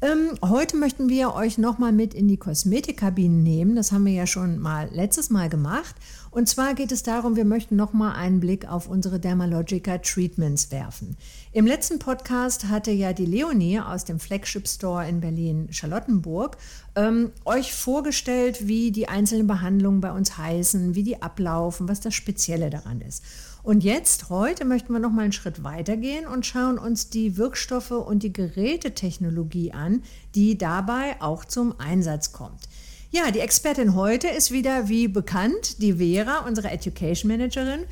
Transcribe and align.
Ähm, 0.00 0.38
heute 0.48 0.76
möchten 0.76 1.08
wir 1.08 1.34
euch 1.34 1.58
nochmal 1.58 1.90
mit 1.90 2.14
in 2.14 2.28
die 2.28 2.36
Kosmetikkabinen 2.36 3.42
nehmen. 3.42 3.74
Das 3.74 3.90
haben 3.90 4.06
wir 4.06 4.12
ja 4.12 4.28
schon 4.28 4.60
mal 4.60 4.88
letztes 4.92 5.28
Mal 5.28 5.48
gemacht. 5.48 5.96
Und 6.30 6.48
zwar 6.48 6.74
geht 6.74 6.92
es 6.92 7.02
darum, 7.02 7.34
wir 7.34 7.44
möchten 7.44 7.74
nochmal 7.74 8.14
einen 8.14 8.38
Blick 8.38 8.70
auf 8.70 8.88
unsere 8.88 9.18
Dermalogica 9.18 9.98
Treatments 9.98 10.70
werfen. 10.70 11.16
Im 11.50 11.66
letzten 11.66 11.98
Podcast 11.98 12.68
hatte 12.68 12.92
ja 12.92 13.12
die 13.12 13.26
Leonie 13.26 13.80
aus 13.80 14.04
dem 14.04 14.20
Flagship 14.20 14.68
Store 14.68 15.08
in 15.08 15.20
Berlin-Charlottenburg 15.20 16.58
ähm, 16.94 17.32
euch 17.44 17.74
vorgestellt, 17.74 18.68
wie 18.68 18.92
die 18.92 19.08
einzelnen 19.08 19.48
Behandlungen 19.48 20.00
bei 20.00 20.12
uns 20.12 20.38
heißen, 20.38 20.94
wie 20.94 21.02
die 21.02 21.22
ablaufen, 21.22 21.88
was 21.88 21.98
das 21.98 22.14
Spezielle 22.14 22.70
daran 22.70 23.00
ist. 23.00 23.24
Und 23.68 23.84
jetzt, 23.84 24.30
heute, 24.30 24.64
möchten 24.64 24.94
wir 24.94 24.98
noch 24.98 25.10
mal 25.10 25.24
einen 25.24 25.32
Schritt 25.32 25.62
weiter 25.62 25.98
gehen 25.98 26.26
und 26.26 26.46
schauen 26.46 26.78
uns 26.78 27.10
die 27.10 27.36
Wirkstoffe 27.36 27.90
und 27.90 28.22
die 28.22 28.32
Gerätetechnologie 28.32 29.72
an, 29.74 30.04
die 30.34 30.56
dabei 30.56 31.20
auch 31.20 31.44
zum 31.44 31.78
Einsatz 31.78 32.32
kommt. 32.32 32.62
Ja, 33.10 33.30
die 33.30 33.40
Expertin 33.40 33.94
heute 33.94 34.28
ist 34.28 34.52
wieder 34.52 34.88
wie 34.88 35.06
bekannt, 35.06 35.82
die 35.82 35.98
Vera, 35.98 36.46
unsere 36.46 36.70
Education 36.70 37.30
Managerin. 37.30 37.84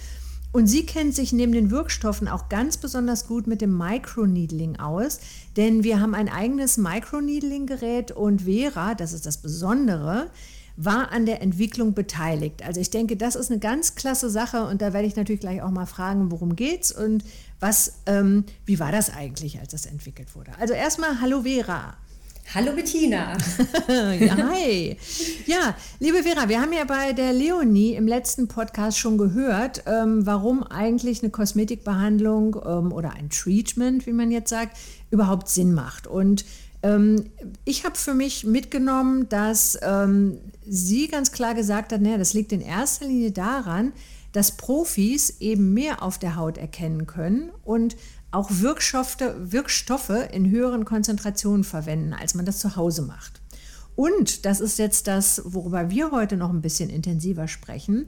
Und 0.51 0.67
sie 0.67 0.87
kennt 0.87 1.15
sich 1.15 1.35
neben 1.35 1.53
den 1.53 1.71
Wirkstoffen 1.71 2.27
auch 2.27 2.49
ganz 2.49 2.79
besonders 2.79 3.27
gut 3.27 3.47
mit 3.47 3.61
dem 3.61 3.77
Microneedling 3.77 4.79
aus, 4.79 5.21
denn 5.59 5.85
wir 5.85 6.01
haben 6.01 6.15
ein 6.15 6.31
eigenes 6.31 6.79
Microneedling-Gerät 6.79 8.13
und 8.13 8.43
Vera, 8.45 8.95
das 8.95 9.13
ist 9.13 9.27
das 9.27 9.37
Besondere, 9.37 10.31
war 10.77 11.11
an 11.11 11.27
der 11.27 11.43
Entwicklung 11.43 11.95
beteiligt. 11.95 12.63
Also 12.63 12.81
ich 12.81 12.91
denke, 12.91 13.17
das 13.17 13.35
ist 13.35 13.51
eine 13.51 13.59
ganz 13.59 13.95
klasse 13.95 14.29
Sache 14.29 14.65
und 14.65 14.83
da 14.83 14.93
werde 14.93 15.09
ich 15.09 15.17
natürlich 15.17 15.41
gleich 15.41 15.63
auch 15.63 15.71
mal 15.71 15.87
fragen, 15.87 16.31
worum 16.31 16.55
geht's 16.55 16.93
und 16.93 17.25
was, 17.61 18.01
ähm, 18.05 18.45
wie 18.67 18.79
war 18.79 18.93
das 18.93 19.11
eigentlich, 19.11 19.59
als 19.59 19.73
das 19.73 19.87
entwickelt 19.87 20.35
wurde? 20.37 20.53
Also 20.59 20.75
erstmal, 20.75 21.21
hallo 21.21 21.43
Vera. 21.43 21.97
Hallo 22.55 22.73
Bettina. 22.73 23.37
ja, 23.89 24.37
hi. 24.37 24.97
Ja, 25.47 25.75
liebe 25.99 26.23
Vera, 26.23 26.49
wir 26.49 26.61
haben 26.61 26.73
ja 26.73 26.85
bei 26.85 27.13
der 27.13 27.33
Leonie 27.33 27.95
im 27.95 28.07
letzten 28.07 28.47
Podcast 28.47 28.99
schon 28.99 29.19
gehört, 29.19 29.83
ähm, 29.87 30.25
warum 30.27 30.63
eigentlich 30.63 31.23
eine 31.23 31.31
Kosmetikbehandlung 31.31 32.57
ähm, 32.65 32.93
oder 32.93 33.15
ein 33.15 33.31
Treatment, 33.31 34.07
wie 34.07 34.13
man 34.13 34.31
jetzt 34.31 34.51
sagt, 34.51 34.77
überhaupt 35.11 35.49
Sinn 35.49 35.75
macht. 35.75 36.07
Und 36.07 36.45
ich 37.65 37.85
habe 37.85 37.97
für 37.97 38.15
mich 38.15 38.45
mitgenommen, 38.45 39.29
dass 39.29 39.79
ähm, 39.83 40.39
sie 40.67 41.09
ganz 41.09 41.33
klar 41.33 41.55
gesagt 41.55 41.93
hat, 41.93 42.01
naja, 42.01 42.19
das 42.19 42.35
liegt 42.35 42.53
in 42.53 42.61
erster 42.61 43.07
Linie 43.07 43.33
daran, 43.33 43.93
dass 44.33 44.57
Profis 44.57 45.41
eben 45.41 45.73
mehr 45.73 46.03
auf 46.03 46.19
der 46.19 46.37
Haut 46.37 46.59
erkennen 46.59 47.07
können 47.07 47.51
und 47.65 47.97
auch 48.31 48.51
Wirkstoffe, 48.51 49.17
Wirkstoffe 49.39 50.13
in 50.33 50.51
höheren 50.51 50.85
Konzentrationen 50.85 51.65
verwenden, 51.65 52.13
als 52.13 52.35
man 52.35 52.45
das 52.45 52.59
zu 52.59 52.77
Hause 52.77 53.03
macht. 53.03 53.41
Und 53.95 54.45
das 54.45 54.61
ist 54.61 54.79
jetzt 54.79 55.07
das, 55.07 55.41
worüber 55.47 55.89
wir 55.89 56.11
heute 56.11 56.37
noch 56.37 56.51
ein 56.51 56.61
bisschen 56.61 56.91
intensiver 56.91 57.49
sprechen. 57.49 58.07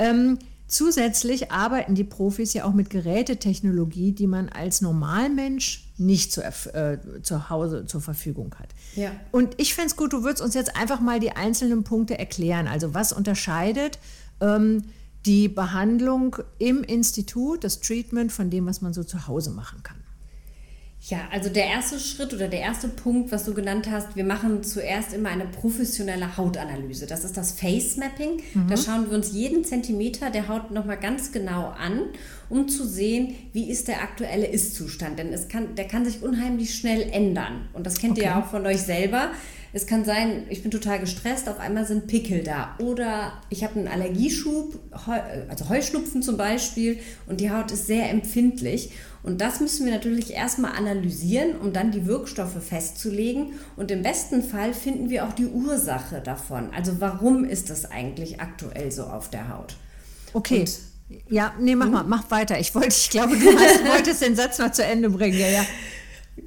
Ähm, 0.00 0.38
Zusätzlich 0.68 1.50
arbeiten 1.50 1.94
die 1.94 2.04
Profis 2.04 2.52
ja 2.52 2.64
auch 2.64 2.74
mit 2.74 2.90
Gerätetechnologie, 2.90 4.12
die 4.12 4.26
man 4.26 4.50
als 4.50 4.82
Normalmensch 4.82 5.90
nicht 5.96 6.30
zu, 6.30 6.42
äh, 6.44 6.98
zu 7.22 7.48
Hause 7.48 7.86
zur 7.86 8.02
Verfügung 8.02 8.54
hat. 8.58 8.68
Ja. 8.94 9.10
Und 9.32 9.54
ich 9.56 9.74
fände 9.74 9.88
es 9.88 9.96
gut, 9.96 10.12
du 10.12 10.22
würdest 10.22 10.42
uns 10.42 10.52
jetzt 10.52 10.76
einfach 10.76 11.00
mal 11.00 11.20
die 11.20 11.32
einzelnen 11.32 11.84
Punkte 11.84 12.18
erklären. 12.18 12.68
Also 12.68 12.92
was 12.92 13.14
unterscheidet 13.14 13.98
ähm, 14.42 14.84
die 15.24 15.48
Behandlung 15.48 16.36
im 16.58 16.84
Institut, 16.84 17.64
das 17.64 17.80
Treatment 17.80 18.30
von 18.30 18.50
dem, 18.50 18.66
was 18.66 18.82
man 18.82 18.92
so 18.92 19.02
zu 19.02 19.26
Hause 19.26 19.50
machen 19.50 19.82
kann? 19.82 19.97
Ja, 21.00 21.28
also 21.30 21.48
der 21.48 21.66
erste 21.66 22.00
Schritt 22.00 22.34
oder 22.34 22.48
der 22.48 22.60
erste 22.60 22.88
Punkt, 22.88 23.30
was 23.30 23.44
du 23.44 23.54
genannt 23.54 23.88
hast, 23.90 24.16
wir 24.16 24.24
machen 24.24 24.64
zuerst 24.64 25.12
immer 25.12 25.28
eine 25.28 25.46
professionelle 25.46 26.36
Hautanalyse. 26.36 27.06
Das 27.06 27.24
ist 27.24 27.36
das 27.36 27.52
Face 27.52 27.96
Mapping. 27.96 28.42
Mhm. 28.52 28.68
Da 28.68 28.76
schauen 28.76 29.08
wir 29.08 29.16
uns 29.16 29.32
jeden 29.32 29.64
Zentimeter 29.64 30.30
der 30.30 30.48
Haut 30.48 30.72
nochmal 30.72 30.98
ganz 30.98 31.30
genau 31.30 31.68
an, 31.68 32.06
um 32.50 32.68
zu 32.68 32.86
sehen, 32.86 33.34
wie 33.52 33.70
ist 33.70 33.88
der 33.88 34.02
aktuelle 34.02 34.46
Ist-Zustand. 34.46 35.18
Denn 35.18 35.32
es 35.32 35.48
kann, 35.48 35.74
der 35.74 35.86
kann 35.86 36.04
sich 36.04 36.22
unheimlich 36.22 36.74
schnell 36.74 37.02
ändern. 37.10 37.68
Und 37.72 37.86
das 37.86 37.98
kennt 37.98 38.12
okay. 38.12 38.22
ihr 38.22 38.26
ja 38.28 38.40
auch 38.40 38.46
von 38.46 38.66
euch 38.66 38.80
selber. 38.80 39.30
Es 39.72 39.86
kann 39.86 40.04
sein, 40.04 40.44
ich 40.48 40.62
bin 40.62 40.70
total 40.70 40.98
gestresst, 40.98 41.46
auf 41.48 41.60
einmal 41.60 41.86
sind 41.86 42.06
Pickel 42.06 42.42
da. 42.42 42.74
Oder 42.78 43.34
ich 43.50 43.64
habe 43.64 43.78
einen 43.78 43.88
Allergieschub, 43.88 44.78
also 45.48 45.68
Heuschnupfen 45.68 46.22
zum 46.22 46.38
Beispiel, 46.38 46.98
und 47.26 47.40
die 47.40 47.50
Haut 47.50 47.70
ist 47.70 47.86
sehr 47.86 48.08
empfindlich. 48.08 48.92
Und 49.22 49.42
das 49.42 49.60
müssen 49.60 49.84
wir 49.84 49.92
natürlich 49.92 50.32
erstmal 50.32 50.72
analysieren, 50.72 51.56
um 51.56 51.74
dann 51.74 51.90
die 51.90 52.06
Wirkstoffe 52.06 52.62
festzulegen. 52.64 53.52
Und 53.76 53.90
im 53.90 54.02
besten 54.02 54.42
Fall 54.42 54.72
finden 54.72 55.10
wir 55.10 55.26
auch 55.26 55.32
die 55.34 55.46
Ursache 55.46 56.22
davon. 56.22 56.70
Also 56.74 57.00
warum 57.00 57.44
ist 57.44 57.68
das 57.68 57.90
eigentlich 57.90 58.40
aktuell 58.40 58.90
so 58.90 59.02
auf 59.02 59.28
der 59.28 59.50
Haut? 59.54 59.76
Okay. 60.32 60.60
Und 60.60 60.78
ja, 61.28 61.54
nee, 61.58 61.74
mach 61.74 61.86
hm? 61.86 61.92
mal, 61.92 62.04
mach 62.04 62.30
weiter. 62.30 62.58
Ich 62.58 62.74
wollte, 62.74 62.88
ich 62.88 63.10
glaube, 63.10 63.36
du 63.36 63.46
hast, 63.58 63.86
wolltest 63.88 64.22
den 64.22 64.36
Satz 64.36 64.58
noch 64.58 64.72
zu 64.72 64.84
Ende 64.84 65.10
bringen. 65.10 65.38
Ja, 65.38 65.48
ja. 65.48 65.64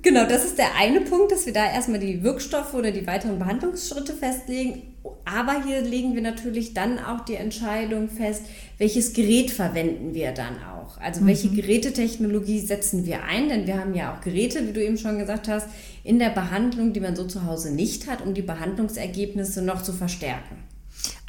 Genau, 0.01 0.25
das 0.25 0.45
ist 0.45 0.57
der 0.57 0.75
eine 0.75 1.01
Punkt, 1.01 1.31
dass 1.31 1.45
wir 1.45 1.53
da 1.53 1.65
erstmal 1.65 1.99
die 1.99 2.23
Wirkstoffe 2.23 2.73
oder 2.73 2.91
die 2.91 3.05
weiteren 3.05 3.39
Behandlungsschritte 3.39 4.13
festlegen. 4.13 4.83
Aber 5.25 5.63
hier 5.63 5.81
legen 5.81 6.15
wir 6.15 6.21
natürlich 6.21 6.73
dann 6.73 6.97
auch 6.97 7.25
die 7.25 7.35
Entscheidung 7.35 8.07
fest, 8.07 8.43
welches 8.77 9.13
Gerät 9.13 9.51
verwenden 9.51 10.13
wir 10.13 10.31
dann 10.31 10.55
auch. 10.63 10.97
Also 10.99 11.25
welche 11.25 11.49
mhm. 11.49 11.55
Gerätetechnologie 11.55 12.59
setzen 12.59 13.05
wir 13.05 13.23
ein, 13.23 13.49
denn 13.49 13.67
wir 13.67 13.79
haben 13.79 13.93
ja 13.93 14.13
auch 14.13 14.21
Geräte, 14.21 14.67
wie 14.67 14.73
du 14.73 14.83
eben 14.83 14.97
schon 14.97 15.17
gesagt 15.17 15.47
hast, 15.47 15.67
in 16.03 16.19
der 16.19 16.29
Behandlung, 16.29 16.93
die 16.93 16.99
man 16.99 17.15
so 17.15 17.25
zu 17.25 17.45
Hause 17.45 17.71
nicht 17.71 18.07
hat, 18.07 18.21
um 18.21 18.33
die 18.33 18.41
Behandlungsergebnisse 18.41 19.61
noch 19.61 19.83
zu 19.83 19.93
verstärken. 19.93 20.57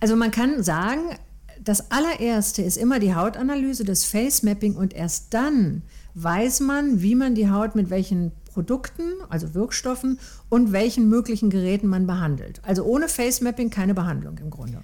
Also 0.01 0.17
man 0.17 0.31
kann 0.31 0.63
sagen, 0.63 1.17
das 1.65 1.91
allererste 1.91 2.63
ist 2.63 2.77
immer 2.77 2.99
die 2.99 3.15
Hautanalyse, 3.15 3.85
das 3.85 4.05
Face 4.05 4.43
Mapping 4.43 4.75
und 4.77 4.95
erst 4.95 5.33
dann 5.35 5.83
weiß 6.15 6.61
man, 6.61 7.03
wie 7.03 7.15
man 7.15 7.35
die 7.35 7.51
Haut 7.51 7.75
mit 7.75 7.91
welchen 7.91 8.33
Produkten, 8.53 9.15
also 9.29 9.55
Wirkstoffen 9.55 10.19
und 10.49 10.73
welchen 10.73 11.09
möglichen 11.09 11.51
Geräten 11.51 11.87
man 11.87 12.07
behandelt. 12.07 12.61
Also 12.65 12.85
ohne 12.85 13.09
Face 13.09 13.41
Mapping 13.41 13.71
keine 13.71 13.95
Behandlung 13.95 14.39
im 14.39 14.51
Grunde. 14.51 14.83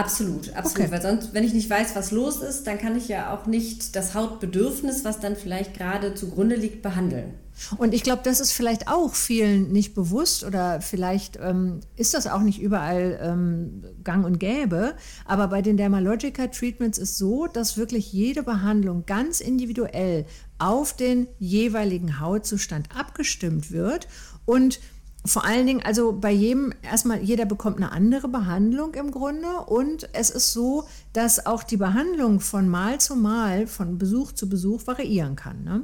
Absolut, 0.00 0.54
absolut. 0.54 0.88
Okay. 0.88 0.90
Weil 0.90 1.02
sonst, 1.02 1.34
wenn 1.34 1.44
ich 1.44 1.52
nicht 1.52 1.68
weiß, 1.68 1.94
was 1.94 2.10
los 2.10 2.40
ist, 2.40 2.66
dann 2.66 2.78
kann 2.78 2.96
ich 2.96 3.08
ja 3.08 3.34
auch 3.34 3.46
nicht 3.46 3.94
das 3.94 4.14
Hautbedürfnis, 4.14 5.04
was 5.04 5.20
dann 5.20 5.36
vielleicht 5.36 5.74
gerade 5.74 6.14
zugrunde 6.14 6.56
liegt, 6.56 6.82
behandeln. 6.82 7.34
Und 7.76 7.92
ich 7.92 8.02
glaube, 8.02 8.22
das 8.24 8.40
ist 8.40 8.52
vielleicht 8.52 8.88
auch 8.88 9.14
vielen 9.14 9.70
nicht 9.70 9.94
bewusst 9.94 10.44
oder 10.44 10.80
vielleicht 10.80 11.38
ähm, 11.42 11.80
ist 11.96 12.14
das 12.14 12.26
auch 12.26 12.40
nicht 12.40 12.60
überall 12.60 13.18
ähm, 13.22 13.84
gang 14.02 14.24
und 14.24 14.40
gäbe. 14.40 14.94
Aber 15.26 15.48
bei 15.48 15.60
den 15.60 15.76
Dermalogica 15.76 16.46
Treatments 16.46 16.96
ist 16.96 17.18
so, 17.18 17.46
dass 17.46 17.76
wirklich 17.76 18.12
jede 18.12 18.42
Behandlung 18.42 19.04
ganz 19.04 19.40
individuell 19.40 20.24
auf 20.58 20.94
den 20.94 21.26
jeweiligen 21.38 22.20
Hautzustand 22.20 22.88
abgestimmt 22.96 23.70
wird 23.70 24.08
und 24.46 24.80
vor 25.24 25.44
allen 25.44 25.66
Dingen, 25.66 25.82
also 25.82 26.12
bei 26.12 26.30
jedem, 26.30 26.72
erstmal, 26.82 27.20
jeder 27.22 27.44
bekommt 27.44 27.76
eine 27.76 27.92
andere 27.92 28.28
Behandlung 28.28 28.94
im 28.94 29.10
Grunde 29.10 29.48
und 29.66 30.08
es 30.14 30.30
ist 30.30 30.52
so, 30.52 30.84
dass 31.12 31.44
auch 31.44 31.62
die 31.62 31.76
Behandlung 31.76 32.40
von 32.40 32.68
Mal 32.68 32.98
zu 32.98 33.16
Mal, 33.16 33.66
von 33.66 33.98
Besuch 33.98 34.32
zu 34.32 34.48
Besuch 34.48 34.86
variieren 34.86 35.36
kann. 35.36 35.62
Ne? 35.62 35.82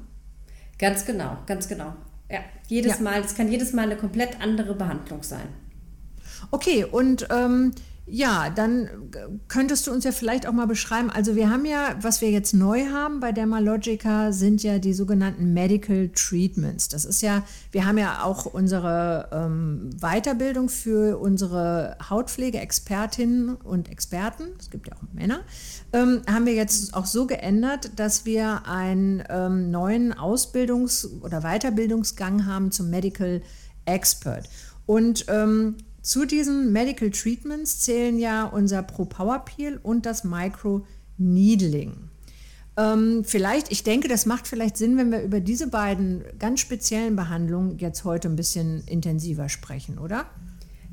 Ganz 0.79 1.05
genau, 1.05 1.37
ganz 1.47 1.69
genau. 1.69 1.95
Ja, 2.31 2.41
jedes 2.67 2.97
ja. 2.99 3.03
Mal, 3.03 3.21
es 3.21 3.35
kann 3.35 3.51
jedes 3.51 3.73
Mal 3.73 3.83
eine 3.83 3.97
komplett 3.97 4.41
andere 4.41 4.75
Behandlung 4.75 5.23
sein. 5.23 5.49
Okay, 6.51 6.85
und 6.85 7.29
ähm, 7.31 7.73
ja, 8.09 8.51
dann 8.51 8.89
könntest 9.49 9.87
du 9.87 9.93
uns 9.93 10.05
ja 10.05 10.13
vielleicht 10.13 10.47
auch 10.47 10.53
mal 10.53 10.67
beschreiben, 10.67 11.11
also 11.11 11.35
wir 11.35 11.51
haben 11.51 11.65
ja, 11.65 11.97
was 12.01 12.21
wir 12.21 12.31
jetzt 12.31 12.55
neu 12.55 12.87
haben 12.87 13.19
bei 13.19 13.33
Dermalogica, 13.33 14.31
sind 14.31 14.63
ja 14.63 14.79
die 14.79 14.95
sogenannten 14.95 15.53
Medical 15.53 16.11
Treatments. 16.15 16.89
Das 16.89 17.05
ist 17.05 17.21
ja, 17.21 17.43
wir 17.73 17.85
haben 17.85 17.99
ja 17.99 18.23
auch 18.23 18.47
unsere 18.47 19.29
ähm, 19.33 19.91
Weiterbildung 20.01 20.69
für 20.69 21.19
unsere 21.19 21.97
Hautpflege-Expertinnen 22.09 23.57
und 23.57 23.91
Experten, 23.91 24.45
es 24.61 24.71
gibt 24.71 24.87
ja 24.87 24.95
auch 24.95 25.03
Männer, 25.13 25.41
ähm, 25.93 26.23
haben 26.31 26.47
wir 26.47 26.55
jetzt 26.55 26.95
auch 26.95 27.07
so 27.07 27.27
geändert, 27.27 27.91
dass 27.97 28.25
wir 28.25 28.67
einen 28.67 29.25
ähm, 29.29 29.73
neuen 29.73 30.15
Ausbildungs- 30.15 31.09
oder 31.23 31.41
Weiterbildungsgang 31.41 32.47
haben 32.47 32.71
zum 32.71 32.89
Medical 32.89 33.43
Expert. 33.85 34.49
Und 34.87 35.27
ähm, 35.29 35.77
zu 36.07 36.25
diesen 36.25 36.71
Medical 36.71 37.11
Treatments 37.11 37.81
zählen 37.81 38.17
ja 38.17 38.45
unser 38.45 38.85
Pro 38.85 39.07
Power 39.07 39.41
Peel 39.41 39.81
und 39.83 40.07
das 40.07 40.23
Micro 40.23 40.87
Needling. 41.19 41.95
Ähm, 42.77 43.25
vielleicht, 43.25 43.73
ich 43.73 43.83
denke, 43.83 44.07
das 44.07 44.25
macht 44.25 44.47
vielleicht 44.47 44.77
Sinn, 44.77 44.97
wenn 44.99 45.11
wir 45.11 45.21
über 45.23 45.41
diese 45.41 45.67
beiden 45.67 46.23
ganz 46.39 46.61
speziellen 46.61 47.17
Behandlungen 47.17 47.79
jetzt 47.79 48.05
heute 48.05 48.29
ein 48.29 48.37
bisschen 48.37 48.85
intensiver 48.87 49.49
sprechen, 49.49 49.99
oder? 49.99 50.27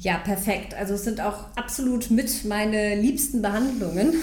Ja, 0.04 0.18
perfekt. 0.18 0.74
Also 0.74 0.96
es 0.96 1.06
sind 1.06 1.22
auch 1.22 1.46
absolut 1.56 2.12
mit 2.12 2.44
meine 2.44 2.94
liebsten 2.96 3.42
Behandlungen. 3.42 4.14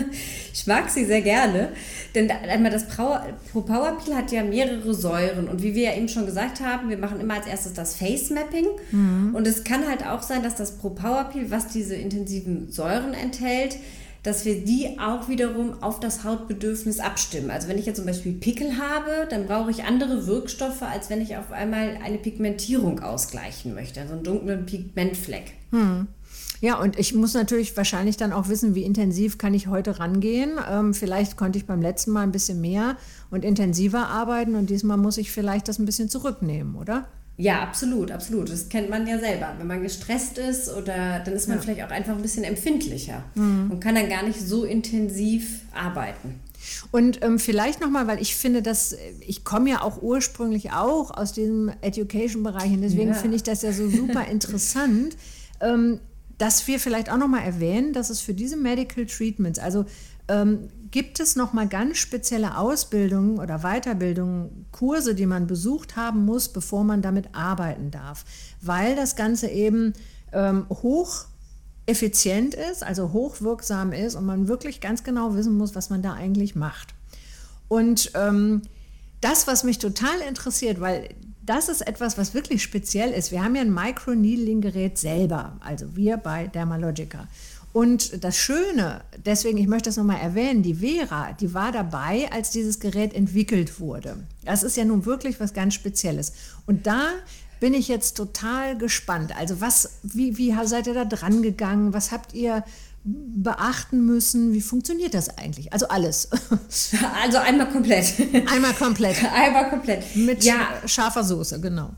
ich 0.54 0.66
mag 0.66 0.88
sie 0.88 1.04
sehr 1.04 1.20
gerne. 1.20 1.68
Denn 2.14 2.30
einmal 2.30 2.72
das 2.72 2.88
Pro 2.88 3.60
Power 3.60 3.98
Peel 3.98 4.16
hat 4.16 4.32
ja 4.32 4.42
mehrere 4.42 4.94
Säuren. 4.94 5.46
Und 5.50 5.62
wie 5.62 5.74
wir 5.74 5.90
ja 5.90 5.94
eben 5.94 6.08
schon 6.08 6.24
gesagt 6.24 6.60
haben, 6.60 6.88
wir 6.88 6.96
machen 6.96 7.20
immer 7.20 7.34
als 7.34 7.46
erstes 7.46 7.74
das 7.74 7.96
Face 7.96 8.30
Mapping. 8.30 8.64
Mhm. 8.92 9.34
Und 9.34 9.46
es 9.46 9.62
kann 9.62 9.86
halt 9.86 10.06
auch 10.06 10.22
sein, 10.22 10.42
dass 10.42 10.54
das 10.54 10.78
Pro 10.78 10.88
Power 10.88 11.24
Peel, 11.24 11.50
was 11.50 11.68
diese 11.68 11.96
intensiven 11.96 12.72
Säuren 12.72 13.12
enthält, 13.12 13.76
dass 14.26 14.44
wir 14.44 14.64
die 14.64 14.98
auch 14.98 15.28
wiederum 15.28 15.82
auf 15.82 16.00
das 16.00 16.24
Hautbedürfnis 16.24 16.98
abstimmen. 16.98 17.50
Also 17.50 17.68
wenn 17.68 17.78
ich 17.78 17.86
jetzt 17.86 17.96
zum 17.96 18.06
Beispiel 18.06 18.32
Pickel 18.32 18.76
habe, 18.76 19.28
dann 19.30 19.46
brauche 19.46 19.70
ich 19.70 19.84
andere 19.84 20.26
Wirkstoffe, 20.26 20.82
als 20.82 21.10
wenn 21.10 21.20
ich 21.20 21.36
auf 21.36 21.52
einmal 21.52 21.98
eine 22.02 22.18
Pigmentierung 22.18 23.00
ausgleichen 23.00 23.74
möchte, 23.74 24.00
also 24.00 24.14
einen 24.14 24.24
dunklen 24.24 24.66
Pigmentfleck. 24.66 25.52
Hm. 25.70 26.08
Ja, 26.60 26.80
und 26.80 26.98
ich 26.98 27.14
muss 27.14 27.34
natürlich 27.34 27.76
wahrscheinlich 27.76 28.16
dann 28.16 28.32
auch 28.32 28.48
wissen, 28.48 28.74
wie 28.74 28.82
intensiv 28.82 29.38
kann 29.38 29.54
ich 29.54 29.68
heute 29.68 30.00
rangehen. 30.00 30.52
Ähm, 30.68 30.92
vielleicht 30.94 31.36
konnte 31.36 31.58
ich 31.58 31.66
beim 31.66 31.80
letzten 31.80 32.10
Mal 32.10 32.22
ein 32.22 32.32
bisschen 32.32 32.60
mehr 32.60 32.96
und 33.30 33.44
intensiver 33.44 34.08
arbeiten 34.08 34.56
und 34.56 34.70
diesmal 34.70 34.96
muss 34.96 35.18
ich 35.18 35.30
vielleicht 35.30 35.68
das 35.68 35.78
ein 35.78 35.86
bisschen 35.86 36.08
zurücknehmen, 36.08 36.74
oder? 36.74 37.06
Ja, 37.38 37.62
absolut, 37.62 38.10
absolut. 38.10 38.50
Das 38.50 38.68
kennt 38.68 38.88
man 38.88 39.06
ja 39.06 39.18
selber. 39.18 39.54
Wenn 39.58 39.66
man 39.66 39.82
gestresst 39.82 40.38
ist 40.38 40.72
oder 40.72 41.20
dann 41.20 41.34
ist 41.34 41.48
man 41.48 41.58
ja. 41.58 41.62
vielleicht 41.62 41.84
auch 41.84 41.90
einfach 41.90 42.14
ein 42.14 42.22
bisschen 42.22 42.44
empfindlicher 42.44 43.24
mhm. 43.34 43.70
und 43.70 43.80
kann 43.80 43.94
dann 43.94 44.08
gar 44.08 44.22
nicht 44.22 44.40
so 44.40 44.64
intensiv 44.64 45.60
arbeiten. 45.74 46.40
Und 46.90 47.22
ähm, 47.22 47.38
vielleicht 47.38 47.80
nochmal, 47.80 48.06
weil 48.06 48.20
ich 48.20 48.36
finde, 48.36 48.62
dass 48.62 48.96
ich 49.20 49.44
komme 49.44 49.70
ja 49.70 49.82
auch 49.82 50.02
ursprünglich 50.02 50.72
auch 50.72 51.10
aus 51.10 51.32
diesem 51.32 51.70
Education-Bereich 51.80 52.72
und 52.72 52.80
deswegen 52.80 53.10
ja. 53.10 53.14
finde 53.14 53.36
ich 53.36 53.42
das 53.42 53.62
ja 53.62 53.72
so 53.72 53.88
super 53.88 54.26
interessant, 54.30 55.16
ähm, 55.60 56.00
dass 56.38 56.66
wir 56.66 56.78
vielleicht 56.78 57.10
auch 57.10 57.16
nochmal 57.16 57.42
erwähnen, 57.42 57.92
dass 57.92 58.10
es 58.10 58.20
für 58.20 58.34
diese 58.34 58.56
Medical 58.56 59.06
Treatments, 59.06 59.58
also 59.58 59.86
ähm, 60.28 60.68
gibt 60.90 61.20
es 61.20 61.36
noch 61.36 61.52
mal 61.52 61.68
ganz 61.68 61.98
spezielle 61.98 62.58
Ausbildungen 62.58 63.38
oder 63.38 63.60
Weiterbildungen, 63.60 64.66
Kurse, 64.72 65.14
die 65.14 65.26
man 65.26 65.46
besucht 65.46 65.96
haben 65.96 66.24
muss, 66.24 66.48
bevor 66.48 66.84
man 66.84 67.02
damit 67.02 67.34
arbeiten 67.34 67.90
darf, 67.90 68.24
weil 68.60 68.96
das 68.96 69.16
Ganze 69.16 69.48
eben 69.48 69.92
ähm, 70.32 70.66
hoch 70.70 71.26
effizient 71.86 72.54
ist, 72.54 72.82
also 72.82 73.12
hochwirksam 73.12 73.92
ist 73.92 74.16
und 74.16 74.26
man 74.26 74.48
wirklich 74.48 74.80
ganz 74.80 75.04
genau 75.04 75.34
wissen 75.34 75.56
muss, 75.56 75.74
was 75.74 75.88
man 75.88 76.02
da 76.02 76.14
eigentlich 76.14 76.54
macht. 76.56 76.94
Und 77.68 78.10
ähm, 78.14 78.62
das, 79.20 79.46
was 79.46 79.64
mich 79.64 79.78
total 79.78 80.20
interessiert, 80.28 80.80
weil 80.80 81.08
das 81.46 81.68
ist 81.68 81.86
etwas, 81.86 82.18
was 82.18 82.34
wirklich 82.34 82.62
speziell 82.62 83.12
ist. 83.12 83.30
Wir 83.30 83.42
haben 83.42 83.54
ja 83.54 83.62
ein 83.62 83.72
Microneedling-Gerät 83.72 84.98
selber, 84.98 85.56
also 85.60 85.96
wir 85.96 86.16
bei 86.16 86.48
Dermalogica. 86.48 87.28
Und 87.72 88.24
das 88.24 88.38
Schöne, 88.38 89.02
deswegen, 89.26 89.58
ich 89.58 89.66
möchte 89.66 89.90
das 89.90 89.98
nochmal 89.98 90.20
erwähnen, 90.20 90.62
die 90.62 90.76
Vera, 90.76 91.32
die 91.34 91.52
war 91.52 91.72
dabei, 91.72 92.30
als 92.32 92.50
dieses 92.50 92.80
Gerät 92.80 93.12
entwickelt 93.12 93.80
wurde. 93.80 94.26
Das 94.44 94.62
ist 94.62 94.78
ja 94.78 94.84
nun 94.86 95.04
wirklich 95.04 95.40
was 95.40 95.52
ganz 95.52 95.74
Spezielles. 95.74 96.32
Und 96.64 96.86
da 96.86 97.08
bin 97.60 97.74
ich 97.74 97.88
jetzt 97.88 98.16
total 98.16 98.78
gespannt. 98.78 99.36
Also 99.36 99.60
was, 99.60 99.98
wie, 100.02 100.38
wie 100.38 100.54
seid 100.64 100.86
ihr 100.86 100.94
da 100.94 101.04
dran 101.04 101.42
gegangen? 101.42 101.92
Was 101.92 102.12
habt 102.12 102.32
ihr 102.32 102.64
beachten 103.06 104.04
müssen? 104.04 104.52
Wie 104.52 104.60
funktioniert 104.60 105.14
das 105.14 105.38
eigentlich? 105.38 105.72
Also 105.72 105.88
alles. 105.88 106.28
Also 107.22 107.38
einmal 107.38 107.68
komplett. 107.68 108.14
Einmal 108.52 108.72
komplett. 108.74 109.16
einmal 109.32 109.70
komplett. 109.70 110.16
Mit 110.16 110.44
ja. 110.44 110.68
scharfer 110.86 111.24
Soße, 111.24 111.60
genau. 111.60 111.90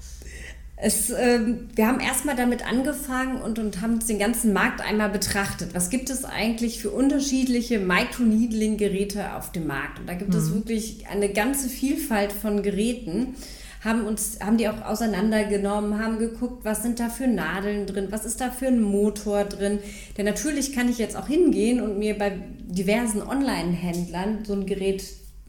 Es, 0.76 1.10
äh, 1.10 1.40
wir 1.74 1.86
haben 1.88 1.98
erstmal 1.98 2.36
damit 2.36 2.66
angefangen 2.66 3.40
und, 3.42 3.58
und 3.58 3.80
haben 3.80 3.94
uns 3.94 4.06
den 4.06 4.18
ganzen 4.18 4.52
Markt 4.52 4.80
einmal 4.80 5.08
betrachtet. 5.08 5.74
Was 5.74 5.90
gibt 5.90 6.08
es 6.08 6.24
eigentlich 6.24 6.80
für 6.80 6.90
unterschiedliche 6.90 7.80
Microneedling-Geräte 7.80 9.34
auf 9.34 9.50
dem 9.50 9.66
Markt? 9.66 9.98
Und 9.98 10.08
da 10.08 10.14
gibt 10.14 10.32
mhm. 10.32 10.38
es 10.38 10.54
wirklich 10.54 11.06
eine 11.08 11.30
ganze 11.30 11.68
Vielfalt 11.68 12.32
von 12.32 12.62
Geräten. 12.62 13.34
Haben, 13.84 14.04
uns, 14.04 14.40
haben 14.40 14.56
die 14.56 14.68
auch 14.68 14.82
auseinandergenommen, 14.82 16.02
haben 16.02 16.18
geguckt, 16.18 16.64
was 16.64 16.82
sind 16.82 16.98
da 16.98 17.08
für 17.08 17.26
Nadeln 17.26 17.86
drin, 17.86 18.08
was 18.10 18.24
ist 18.24 18.40
da 18.40 18.50
für 18.50 18.66
ein 18.66 18.82
Motor 18.82 19.44
drin. 19.44 19.78
Denn 20.16 20.24
natürlich 20.24 20.72
kann 20.72 20.88
ich 20.88 20.98
jetzt 20.98 21.16
auch 21.16 21.28
hingehen 21.28 21.80
und 21.80 21.98
mir 21.98 22.18
bei 22.18 22.32
diversen 22.66 23.22
Online-Händlern 23.22 24.44
so 24.44 24.54
ein 24.54 24.66
Gerät 24.66 25.04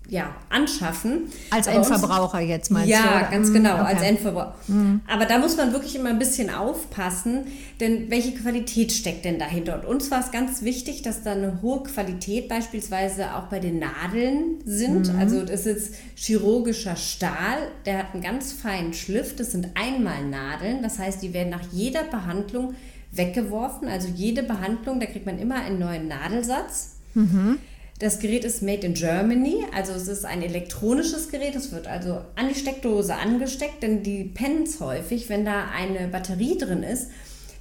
ja, 0.10 0.36
anschaffen. 0.50 1.32
Als 1.52 1.68
Aber 1.68 1.78
Endverbraucher 1.78 2.40
uns, 2.40 2.50
jetzt 2.50 2.72
meinst 2.72 2.90
ja, 2.90 3.02
du? 3.02 3.08
Ja, 3.08 3.32
ganz 3.32 3.54
genau, 3.54 3.76
okay. 3.76 3.84
als 3.84 4.02
Endverbraucher. 4.02 4.56
Mhm. 4.68 5.02
Aber 5.08 5.26
da 5.26 5.38
muss 5.38 5.56
man 5.58 5.72
wirklich 5.72 5.96
immer 5.96 6.10
ein 6.10 6.20
bisschen 6.20 6.50
aufpassen, 6.50 7.46
denn 7.80 8.10
welche 8.10 8.34
Qualität 8.34 8.92
steckt 8.92 9.26
denn 9.26 9.40
dahinter? 9.40 9.76
Und 9.76 9.86
uns 9.86 10.12
war 10.12 10.20
es 10.20 10.32
ganz 10.32 10.64
wichtig, 10.64 11.04
dass 11.04 11.24
da 11.24 11.34
eine 11.34 11.62
hohe 11.62 11.84
Qualität 11.84 12.50
beispielsweise 12.50 13.36
auch 13.36 13.44
bei 13.44 13.60
den 13.60 13.80
Nadeln 13.80 14.62
sind. 14.66 15.14
Mhm. 15.14 15.20
Also 15.20 15.44
das 15.44 15.66
ist 15.66 15.96
chirurgischer 16.16 16.96
Stahl, 16.96 17.70
der 17.86 18.00
hat 18.00 18.14
einen 18.14 18.24
ganz 18.24 18.52
feinen 18.52 18.94
Schliff, 18.94 19.36
das 19.36 19.52
sind 19.52 19.70
Einmalnadeln, 19.76 20.82
das 20.82 20.98
heißt, 21.00 21.22
die 21.22 21.34
werden 21.34 21.50
nach 21.50 21.72
jeder 21.72 22.04
Behandlung 22.04 22.74
weggeworfen. 23.12 23.88
Also 23.88 24.08
jede 24.08 24.44
Behandlung, 24.44 25.00
da 25.00 25.06
kriegt 25.06 25.26
man 25.26 25.40
immer 25.40 25.56
einen 25.56 25.80
neuen 25.80 26.08
Nadelsatz. 26.08 26.96
Mhm. 27.14 27.58
Das 28.00 28.20
Gerät 28.20 28.46
ist 28.46 28.62
made 28.62 28.88
in 28.88 28.94
Germany, 28.94 29.66
also 29.76 29.92
es 29.92 30.08
ist 30.08 30.24
ein 30.24 30.42
elektronisches 30.42 31.28
Gerät. 31.30 31.54
Es 31.56 31.74
wird 31.74 31.86
also 31.86 32.22
an 32.36 32.48
die 32.48 32.58
Steckdose 32.58 33.14
angesteckt, 33.14 33.84
denn 33.84 34.04
die 34.04 34.24
Pens 34.24 34.80
häufig, 34.80 35.28
wenn 35.28 35.44
da 35.44 35.68
eine 35.76 36.08
Batterie 36.08 36.58
drin 36.58 36.82
ist, 36.82 37.10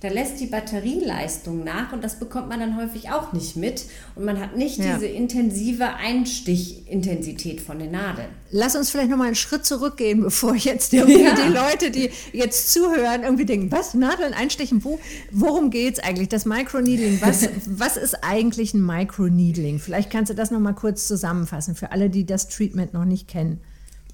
da 0.00 0.08
lässt 0.08 0.38
die 0.38 0.46
Batterieleistung 0.46 1.64
nach 1.64 1.92
und 1.92 2.04
das 2.04 2.20
bekommt 2.20 2.48
man 2.48 2.60
dann 2.60 2.76
häufig 2.76 3.10
auch 3.10 3.32
nicht 3.32 3.56
mit 3.56 3.86
und 4.14 4.24
man 4.24 4.38
hat 4.40 4.56
nicht 4.56 4.78
ja. 4.78 4.94
diese 4.94 5.06
intensive 5.06 5.94
Einstichintensität 5.94 7.60
von 7.60 7.80
den 7.80 7.90
Nadeln. 7.90 8.28
Lass 8.50 8.76
uns 8.76 8.90
vielleicht 8.90 9.10
noch 9.10 9.16
mal 9.16 9.26
einen 9.26 9.34
Schritt 9.34 9.66
zurückgehen, 9.66 10.20
bevor 10.22 10.54
jetzt 10.54 10.92
ja. 10.92 11.04
die 11.04 11.52
Leute, 11.52 11.90
die 11.90 12.10
jetzt 12.32 12.72
zuhören, 12.72 13.24
irgendwie 13.24 13.44
denken, 13.44 13.72
was, 13.72 13.94
Nadeln 13.94 14.34
einstechen, 14.34 14.84
wo, 14.84 15.00
worum 15.32 15.70
geht 15.70 15.94
es 15.94 16.00
eigentlich? 16.00 16.28
Das 16.28 16.44
Microneedling, 16.44 17.20
was, 17.20 17.48
was 17.66 17.96
ist 17.96 18.22
eigentlich 18.22 18.74
ein 18.74 18.86
Microneedling? 18.86 19.80
Vielleicht 19.80 20.10
kannst 20.10 20.30
du 20.30 20.34
das 20.34 20.52
noch 20.52 20.60
mal 20.60 20.74
kurz 20.74 21.08
zusammenfassen 21.08 21.74
für 21.74 21.90
alle, 21.90 22.08
die 22.08 22.24
das 22.24 22.48
Treatment 22.48 22.94
noch 22.94 23.04
nicht 23.04 23.26
kennen. 23.26 23.60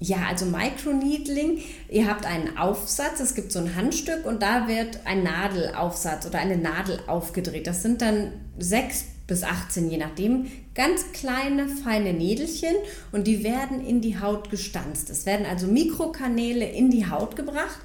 Ja, 0.01 0.25
also 0.27 0.45
Microneedling, 0.45 1.59
ihr 1.89 2.07
habt 2.07 2.25
einen 2.25 2.57
Aufsatz, 2.57 3.21
es 3.21 3.33
gibt 3.33 3.53
so 3.53 3.59
ein 3.59 3.75
Handstück 3.75 4.25
und 4.25 4.41
da 4.41 4.67
wird 4.67 4.99
ein 5.05 5.23
Nadelaufsatz 5.23 6.25
oder 6.25 6.39
eine 6.39 6.57
Nadel 6.57 6.99
aufgedreht. 7.07 7.65
Das 7.65 7.81
sind 7.81 8.01
dann 8.01 8.33
sechs 8.59 9.05
bis 9.25 9.43
18, 9.43 9.89
je 9.89 9.97
nachdem, 9.97 10.51
ganz 10.75 11.11
kleine, 11.13 11.67
feine 11.67 12.13
Nädelchen 12.13 12.75
und 13.13 13.25
die 13.25 13.43
werden 13.43 13.85
in 13.85 14.01
die 14.01 14.19
Haut 14.19 14.49
gestanzt. 14.49 15.09
Es 15.09 15.25
werden 15.25 15.45
also 15.45 15.67
Mikrokanäle 15.67 16.65
in 16.65 16.91
die 16.91 17.09
Haut 17.09 17.37
gebracht. 17.37 17.79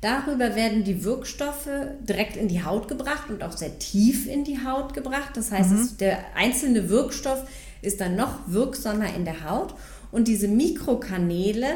Darüber 0.00 0.56
werden 0.56 0.82
die 0.82 1.04
Wirkstoffe 1.04 1.70
direkt 2.00 2.36
in 2.36 2.48
die 2.48 2.64
Haut 2.64 2.88
gebracht 2.88 3.30
und 3.30 3.44
auch 3.44 3.56
sehr 3.56 3.78
tief 3.78 4.26
in 4.26 4.42
die 4.42 4.64
Haut 4.64 4.94
gebracht. 4.94 5.36
Das 5.36 5.52
heißt, 5.52 5.70
mhm. 5.70 5.96
der 6.00 6.18
einzelne 6.34 6.88
Wirkstoff 6.88 7.44
ist 7.82 8.00
dann 8.00 8.16
noch 8.16 8.40
wirksamer 8.48 9.14
in 9.14 9.24
der 9.24 9.48
Haut 9.48 9.74
und 10.12 10.28
diese 10.28 10.46
Mikrokanäle 10.46 11.66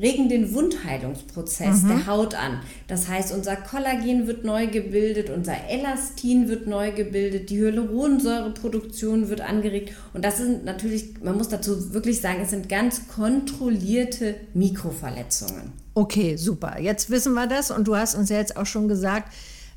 regen 0.00 0.28
den 0.28 0.54
Wundheilungsprozess 0.54 1.82
mhm. 1.82 1.88
der 1.88 2.06
Haut 2.06 2.34
an. 2.34 2.60
Das 2.88 3.08
heißt, 3.08 3.32
unser 3.32 3.56
Kollagen 3.56 4.26
wird 4.26 4.44
neu 4.44 4.66
gebildet, 4.66 5.28
unser 5.28 5.54
Elastin 5.68 6.48
wird 6.48 6.66
neu 6.66 6.92
gebildet, 6.92 7.50
die 7.50 7.58
Hyaluronsäureproduktion 7.58 9.28
wird 9.28 9.42
angeregt. 9.42 9.92
Und 10.14 10.24
das 10.24 10.38
sind 10.38 10.64
natürlich, 10.64 11.22
man 11.22 11.36
muss 11.36 11.48
dazu 11.48 11.92
wirklich 11.92 12.20
sagen, 12.20 12.40
es 12.42 12.50
sind 12.50 12.68
ganz 12.68 13.08
kontrollierte 13.08 14.36
Mikroverletzungen. 14.54 15.72
Okay, 15.94 16.36
super. 16.36 16.80
Jetzt 16.80 17.10
wissen 17.10 17.34
wir 17.34 17.46
das 17.46 17.70
und 17.70 17.86
du 17.86 17.94
hast 17.94 18.14
uns 18.14 18.30
ja 18.30 18.38
jetzt 18.38 18.56
auch 18.56 18.66
schon 18.66 18.88
gesagt, 18.88 19.30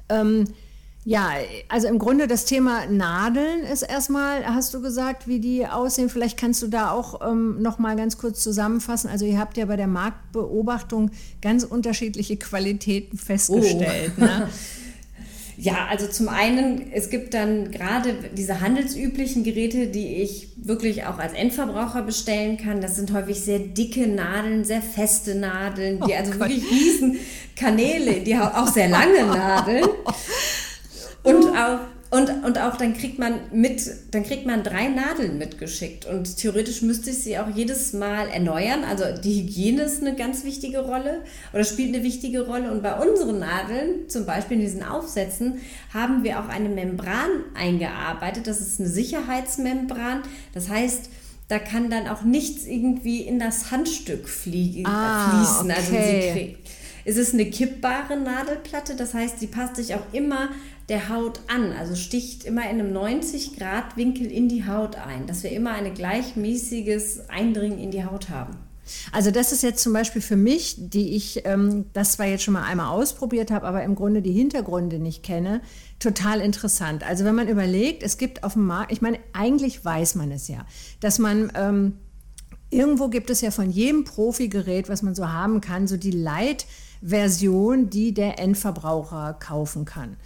ähm, 0.07 0.45
ja, 1.07 1.29
also 1.69 1.88
im 1.88 2.00
Grunde 2.00 2.25
das 2.25 2.45
Thema 2.45 2.88
Nadeln 2.88 3.63
ist 3.63 3.83
erstmal, 3.83 4.43
hast 4.47 4.74
du 4.74 4.81
gesagt, 4.81 5.27
wie 5.27 5.39
die 5.39 5.67
aussehen. 5.67 6.09
Vielleicht 6.09 6.35
kannst 6.35 6.63
du 6.63 6.67
da 6.67 6.89
auch 6.89 7.21
ähm, 7.29 7.62
noch 7.62 7.77
mal 7.77 7.95
ganz 7.95 8.17
kurz 8.17 8.41
zusammenfassen. 8.41 9.07
Also 9.07 9.24
ihr 9.24 9.38
habt 9.38 9.55
ja 9.55 9.65
bei 9.65 9.75
der 9.75 9.85
Marktbeobachtung 9.85 11.12
ganz 11.43 11.63
unterschiedliche 11.63 12.38
Qualitäten 12.38 13.19
festgestellt. 13.19 14.13
Oh. 14.17 14.21
Ne? 14.21 14.50
Ja, 15.57 15.88
also 15.89 16.07
zum 16.07 16.27
einen, 16.27 16.91
es 16.91 17.09
gibt 17.09 17.33
dann 17.33 17.71
gerade 17.71 18.13
diese 18.33 18.59
handelsüblichen 18.59 19.45
Geräte, 19.45 19.88
die 19.88 20.17
ich 20.17 20.50
wirklich 20.57 21.05
auch 21.05 21.17
als 21.17 21.33
Endverbraucher 21.33 22.01
bestellen 22.01 22.57
kann. 22.57 22.81
Das 22.81 22.97
sind 22.97 23.13
häufig 23.13 23.39
sehr 23.39 23.59
dicke 23.59 24.05
Nadeln, 24.07 24.65
sehr 24.65 24.81
feste 24.81 25.33
Nadeln, 25.35 26.01
die 26.05 26.12
oh 26.12 26.15
also 26.15 26.31
Gott. 26.31 26.50
wirklich 26.50 26.69
riesen 26.69 27.19
Kanäle, 27.55 28.19
die 28.19 28.35
auch 28.35 28.67
sehr 28.67 28.89
lange 28.89 29.24
Nadeln. 29.27 29.85
Und 31.25 31.58
auch 31.58 31.79
und, 32.12 32.29
und 32.46 32.60
auch 32.60 32.77
dann 32.77 32.94
kriegt 32.94 33.20
man 33.20 33.39
mit, 33.51 33.82
dann 34.12 34.24
kriegt 34.24 34.46
man 34.46 34.63
drei 34.63 34.88
Nadeln 34.88 35.38
mitgeschickt. 35.38 36.05
Und 36.05 36.38
theoretisch 36.38 36.82
müsste 36.82 37.10
ich 37.10 37.17
sie 37.17 37.38
auch 37.38 37.50
jedes 37.53 37.94
Mal 37.94 38.29
erneuern. 38.29 38.84
Also 38.84 39.03
die 39.22 39.41
Hygiene 39.41 39.84
ist 39.84 40.01
eine 40.01 40.15
ganz 40.15 40.44
wichtige 40.44 40.79
Rolle 40.79 41.24
oder 41.51 41.63
spielt 41.63 41.94
eine 41.94 42.03
wichtige 42.03 42.46
Rolle. 42.46 42.72
Und 42.72 42.84
bei 42.84 42.94
unseren 42.94 43.39
Nadeln, 43.39 44.08
zum 44.08 44.25
Beispiel 44.25 44.58
in 44.58 44.63
diesen 44.63 44.84
Aufsätzen, 44.84 45.55
haben 45.94 46.24
wir 46.24 46.39
auch 46.39 46.48
eine 46.48 46.70
Membran 46.70 47.44
eingearbeitet. 47.53 48.48
Das 48.48 48.62
ist 48.62 48.79
eine 48.79 48.88
Sicherheitsmembran. 48.88 50.22
Das 50.53 50.70
heißt, 50.70 51.10
da 51.50 51.60
kann 51.60 51.89
dann 51.89 52.08
auch 52.08 52.22
nichts 52.22 52.65
irgendwie 52.65 53.22
in 53.22 53.39
das 53.39 53.72
Handstück 53.72 54.29
fliegen, 54.29 54.86
ah, 54.86 55.44
fließen. 55.44 55.72
Also 55.72 55.91
okay. 55.91 56.27
Also 56.27 56.39
sie 56.39 56.58
es 57.08 57.17
ist 57.17 57.36
eine 57.36 57.46
kippbare 57.46 58.17
Nadelplatte, 58.17 58.96
das 58.96 59.13
heißt, 59.13 59.39
sie 59.39 59.46
passt 59.46 59.75
sich 59.75 59.94
auch 59.94 60.12
immer 60.12 60.50
der 60.89 61.09
Haut 61.09 61.39
an, 61.47 61.71
also 61.73 61.95
sticht 61.95 62.43
immer 62.43 62.63
in 62.63 62.79
einem 62.79 62.93
90 62.93 63.57
Grad 63.57 63.97
Winkel 63.97 64.31
in 64.31 64.47
die 64.47 64.67
Haut 64.67 64.95
ein, 64.97 65.25
dass 65.25 65.43
wir 65.43 65.51
immer 65.51 65.71
ein 65.71 65.93
gleichmäßiges 65.93 67.29
Eindringen 67.29 67.79
in 67.79 67.91
die 67.91 68.05
Haut 68.05 68.29
haben. 68.29 68.57
Also 69.11 69.31
das 69.31 69.51
ist 69.51 69.63
jetzt 69.63 69.81
zum 69.81 69.93
Beispiel 69.93 70.21
für 70.21 70.35
mich, 70.35 70.75
die 70.77 71.15
ich 71.15 71.41
ähm, 71.45 71.85
das 71.93 72.13
zwar 72.13 72.27
jetzt 72.27 72.43
schon 72.43 72.53
mal 72.53 72.63
einmal 72.63 72.89
ausprobiert 72.89 73.49
habe, 73.49 73.65
aber 73.65 73.83
im 73.83 73.95
Grunde 73.95 74.21
die 74.21 74.31
Hintergründe 74.31 74.99
nicht 74.99 75.23
kenne, 75.23 75.61
total 75.99 76.39
interessant. 76.39 77.03
Also 77.03 77.25
wenn 77.25 77.33
man 77.33 77.47
überlegt, 77.47 78.03
es 78.03 78.17
gibt 78.17 78.43
auf 78.43 78.53
dem 78.53 78.67
Markt, 78.67 78.91
ich 78.91 79.01
meine, 79.01 79.17
eigentlich 79.33 79.83
weiß 79.83 80.15
man 80.15 80.31
es 80.31 80.47
ja, 80.47 80.65
dass 80.99 81.17
man 81.17 81.51
ähm, 81.55 81.93
irgendwo 82.69 83.07
gibt 83.07 83.31
es 83.31 83.41
ja 83.41 83.49
von 83.49 83.71
jedem 83.71 84.03
Profi-Gerät, 84.03 84.87
was 84.87 85.01
man 85.01 85.15
so 85.15 85.29
haben 85.29 85.61
kann, 85.61 85.87
so 85.87 85.97
die 85.97 86.11
Light-Version, 86.11 87.89
die 87.89 88.13
der 88.13 88.39
Endverbraucher 88.39 89.33
kaufen 89.39 89.85
kann. 89.85 90.17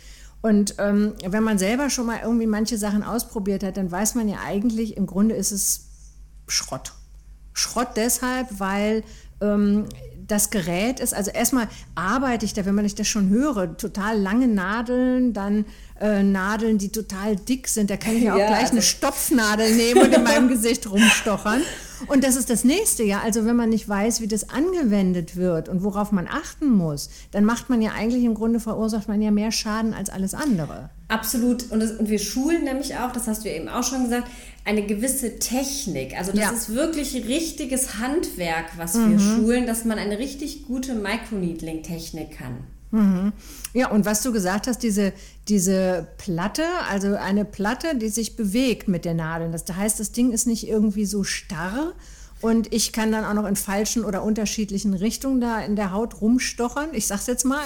Und 0.41 0.75
ähm, 0.77 1.13
wenn 1.25 1.43
man 1.43 1.57
selber 1.57 1.89
schon 1.89 2.05
mal 2.05 2.19
irgendwie 2.23 2.47
manche 2.47 2.77
Sachen 2.77 3.03
ausprobiert 3.03 3.63
hat, 3.63 3.77
dann 3.77 3.91
weiß 3.91 4.15
man 4.15 4.29
ja 4.29 4.37
eigentlich, 4.45 4.95
im 4.95 5.05
Grunde 5.05 5.35
ist 5.35 5.51
es 5.51 5.87
Schrott. 6.47 6.93
Schrott 7.53 7.89
deshalb, 7.97 8.47
weil 8.59 9.03
ähm, 9.41 9.85
das 10.27 10.49
Gerät 10.49 10.99
ist, 10.99 11.13
also 11.13 11.31
erstmal 11.31 11.67
arbeite 11.95 12.45
ich 12.45 12.53
da, 12.53 12.65
wenn 12.65 12.75
man 12.75 12.85
ich 12.85 12.95
das 12.95 13.07
schon 13.07 13.29
höre, 13.29 13.75
total 13.77 14.19
lange 14.19 14.47
Nadeln, 14.47 15.33
dann 15.33 15.65
äh, 15.99 16.23
Nadeln, 16.23 16.77
die 16.77 16.89
total 16.89 17.35
dick 17.35 17.67
sind. 17.67 17.89
Da 17.89 17.97
kann 17.97 18.15
ich 18.15 18.23
ja 18.23 18.33
auch 18.33 18.37
gleich 18.37 18.61
also 18.61 18.73
eine 18.73 18.81
Stopfnadel 18.81 19.75
nehmen 19.75 20.03
und 20.03 20.13
in 20.13 20.23
meinem 20.23 20.47
Gesicht 20.49 20.89
rumstochern. 20.89 21.61
Und 22.07 22.23
das 22.23 22.35
ist 22.35 22.49
das 22.49 22.63
nächste, 22.63 23.03
ja. 23.03 23.21
Also 23.21 23.45
wenn 23.45 23.55
man 23.55 23.69
nicht 23.69 23.87
weiß, 23.87 24.21
wie 24.21 24.27
das 24.27 24.49
angewendet 24.49 25.35
wird 25.35 25.69
und 25.69 25.83
worauf 25.83 26.11
man 26.11 26.27
achten 26.27 26.69
muss, 26.69 27.09
dann 27.31 27.45
macht 27.45 27.69
man 27.69 27.81
ja 27.81 27.91
eigentlich 27.91 28.23
im 28.23 28.33
Grunde 28.33 28.59
verursacht 28.59 29.07
man 29.07 29.21
ja 29.21 29.31
mehr 29.31 29.51
Schaden 29.51 29.93
als 29.93 30.09
alles 30.09 30.33
andere. 30.33 30.89
Absolut. 31.07 31.71
Und, 31.71 31.79
das, 31.79 31.91
und 31.91 32.09
wir 32.09 32.19
schulen 32.19 32.63
nämlich 32.63 32.95
auch, 32.95 33.11
das 33.11 33.27
hast 33.27 33.43
du 33.43 33.49
ja 33.49 33.55
eben 33.55 33.67
auch 33.67 33.83
schon 33.83 34.03
gesagt, 34.03 34.27
eine 34.65 34.85
gewisse 34.85 35.39
Technik. 35.39 36.17
Also 36.17 36.31
das 36.31 36.41
ja. 36.41 36.51
ist 36.51 36.73
wirklich 36.73 37.15
richtiges 37.27 37.97
Handwerk, 37.97 38.77
was 38.77 38.93
mhm. 38.95 39.11
wir 39.11 39.19
schulen, 39.19 39.65
dass 39.65 39.85
man 39.85 39.97
eine 39.97 40.19
richtig 40.19 40.65
gute 40.67 40.95
Microneedling-Technik 40.95 42.31
kann. 42.37 42.67
Mhm. 42.91 43.33
Ja, 43.73 43.89
und 43.91 44.05
was 44.05 44.23
du 44.23 44.31
gesagt 44.31 44.67
hast, 44.67 44.79
diese, 44.79 45.13
diese 45.47 46.07
Platte, 46.17 46.63
also 46.89 47.15
eine 47.15 47.45
Platte, 47.45 47.95
die 47.95 48.09
sich 48.09 48.35
bewegt 48.35 48.87
mit 48.87 49.05
der 49.05 49.13
Nadel. 49.13 49.51
Das 49.51 49.65
heißt, 49.71 49.99
das 49.99 50.11
Ding 50.11 50.31
ist 50.31 50.47
nicht 50.47 50.67
irgendwie 50.67 51.05
so 51.05 51.23
starr 51.23 51.93
und 52.41 52.73
ich 52.73 52.93
kann 52.93 53.11
dann 53.11 53.25
auch 53.25 53.33
noch 53.33 53.47
in 53.47 53.55
falschen 53.55 54.05
oder 54.05 54.23
unterschiedlichen 54.23 54.93
Richtungen 54.93 55.41
da 55.41 55.59
in 55.59 55.75
der 55.75 55.91
Haut 55.91 56.21
rumstochern. 56.21 56.89
Ich 56.93 57.05
sag's 57.05 57.27
jetzt 57.27 57.43
mal, 57.43 57.65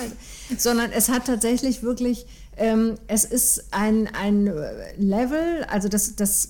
sondern 0.57 0.91
es 0.91 1.09
hat 1.09 1.25
tatsächlich 1.25 1.83
wirklich, 1.83 2.25
ähm, 2.57 2.95
es 3.07 3.23
ist 3.23 3.65
ein, 3.71 4.09
ein 4.13 4.51
Level, 4.97 5.63
also 5.69 5.89
das, 5.89 6.15
das 6.15 6.49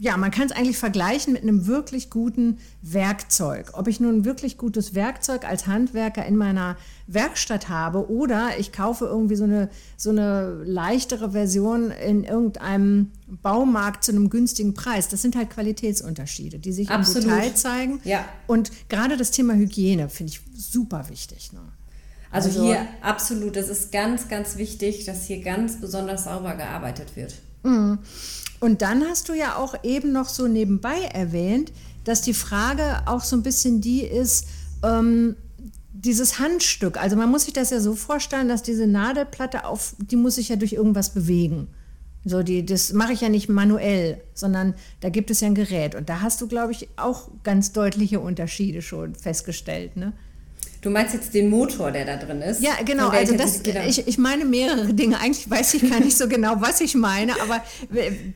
ja, 0.00 0.16
man 0.16 0.30
kann 0.30 0.46
es 0.46 0.52
eigentlich 0.52 0.78
vergleichen 0.78 1.32
mit 1.32 1.42
einem 1.42 1.66
wirklich 1.66 2.08
guten 2.08 2.58
Werkzeug. 2.82 3.70
Ob 3.72 3.88
ich 3.88 3.98
nun 3.98 4.18
ein 4.18 4.24
wirklich 4.24 4.56
gutes 4.56 4.94
Werkzeug 4.94 5.44
als 5.44 5.66
Handwerker 5.66 6.24
in 6.24 6.36
meiner 6.36 6.76
Werkstatt 7.08 7.68
habe 7.68 8.08
oder 8.10 8.58
ich 8.58 8.72
kaufe 8.72 9.06
irgendwie 9.06 9.34
so 9.34 9.44
eine, 9.44 9.70
so 9.96 10.10
eine 10.10 10.62
leichtere 10.64 11.32
Version 11.32 11.90
in 11.90 12.22
irgendeinem 12.22 13.10
Baumarkt 13.26 14.04
zu 14.04 14.12
einem 14.12 14.30
günstigen 14.30 14.74
Preis. 14.74 15.08
Das 15.08 15.22
sind 15.22 15.34
halt 15.34 15.50
Qualitätsunterschiede, 15.50 16.60
die 16.60 16.72
sich 16.72 16.90
Absolut. 16.90 17.24
im 17.24 17.34
Detail 17.34 17.54
zeigen. 17.54 18.00
Ja. 18.04 18.24
Und 18.46 18.70
gerade 18.88 19.16
das 19.16 19.32
Thema 19.32 19.54
Hygiene 19.54 20.08
finde 20.08 20.32
ich 20.32 20.40
super 20.54 21.08
wichtig. 21.08 21.52
Ne? 21.52 21.60
Also, 22.30 22.50
also 22.50 22.64
hier 22.64 22.86
absolut, 23.00 23.56
das 23.56 23.68
ist 23.68 23.90
ganz, 23.90 24.28
ganz 24.28 24.58
wichtig, 24.58 25.06
dass 25.06 25.26
hier 25.26 25.42
ganz 25.42 25.80
besonders 25.80 26.24
sauber 26.24 26.54
gearbeitet 26.54 27.16
wird. 27.16 27.34
Mhm. 27.62 27.98
Und 28.60 28.82
dann 28.82 29.04
hast 29.04 29.28
du 29.28 29.34
ja 29.34 29.56
auch 29.56 29.74
eben 29.84 30.12
noch 30.12 30.28
so 30.28 30.48
nebenbei 30.48 30.98
erwähnt, 31.12 31.72
dass 32.04 32.22
die 32.22 32.34
Frage 32.34 33.02
auch 33.06 33.22
so 33.22 33.36
ein 33.36 33.42
bisschen 33.42 33.80
die 33.80 34.02
ist, 34.02 34.46
ähm, 34.82 35.36
dieses 35.92 36.38
Handstück. 36.38 36.96
Also 36.96 37.16
man 37.16 37.30
muss 37.30 37.44
sich 37.44 37.54
das 37.54 37.70
ja 37.70 37.80
so 37.80 37.94
vorstellen, 37.94 38.48
dass 38.48 38.62
diese 38.62 38.86
Nadelplatte 38.86 39.64
auf, 39.64 39.94
die 39.98 40.16
muss 40.16 40.36
sich 40.36 40.48
ja 40.48 40.56
durch 40.56 40.72
irgendwas 40.72 41.10
bewegen. 41.10 41.68
So, 42.24 42.42
die, 42.42 42.64
das 42.64 42.92
mache 42.92 43.12
ich 43.12 43.20
ja 43.20 43.28
nicht 43.28 43.48
manuell, 43.48 44.20
sondern 44.34 44.74
da 45.00 45.08
gibt 45.08 45.30
es 45.30 45.40
ja 45.40 45.48
ein 45.48 45.54
Gerät. 45.54 45.94
Und 45.94 46.08
da 46.08 46.20
hast 46.20 46.40
du, 46.40 46.48
glaube 46.48 46.72
ich, 46.72 46.88
auch 46.96 47.30
ganz 47.42 47.72
deutliche 47.72 48.20
Unterschiede 48.20 48.82
schon 48.82 49.14
festgestellt. 49.14 49.96
Ne? 49.96 50.12
Du 50.80 50.90
meinst 50.90 51.12
jetzt 51.12 51.34
den 51.34 51.50
Motor, 51.50 51.90
der 51.90 52.04
da 52.04 52.16
drin 52.16 52.40
ist? 52.40 52.62
Ja, 52.62 52.72
genau. 52.84 53.08
Also 53.08 53.36
das, 53.36 53.62
ich, 53.88 54.06
ich 54.06 54.18
meine 54.18 54.44
mehrere 54.44 54.94
Dinge. 54.94 55.18
Eigentlich 55.20 55.50
weiß 55.50 55.74
ich 55.74 55.90
gar 55.90 55.98
nicht 55.98 56.16
so 56.16 56.28
genau, 56.28 56.60
was 56.60 56.80
ich 56.80 56.94
meine, 56.94 57.32
aber 57.42 57.62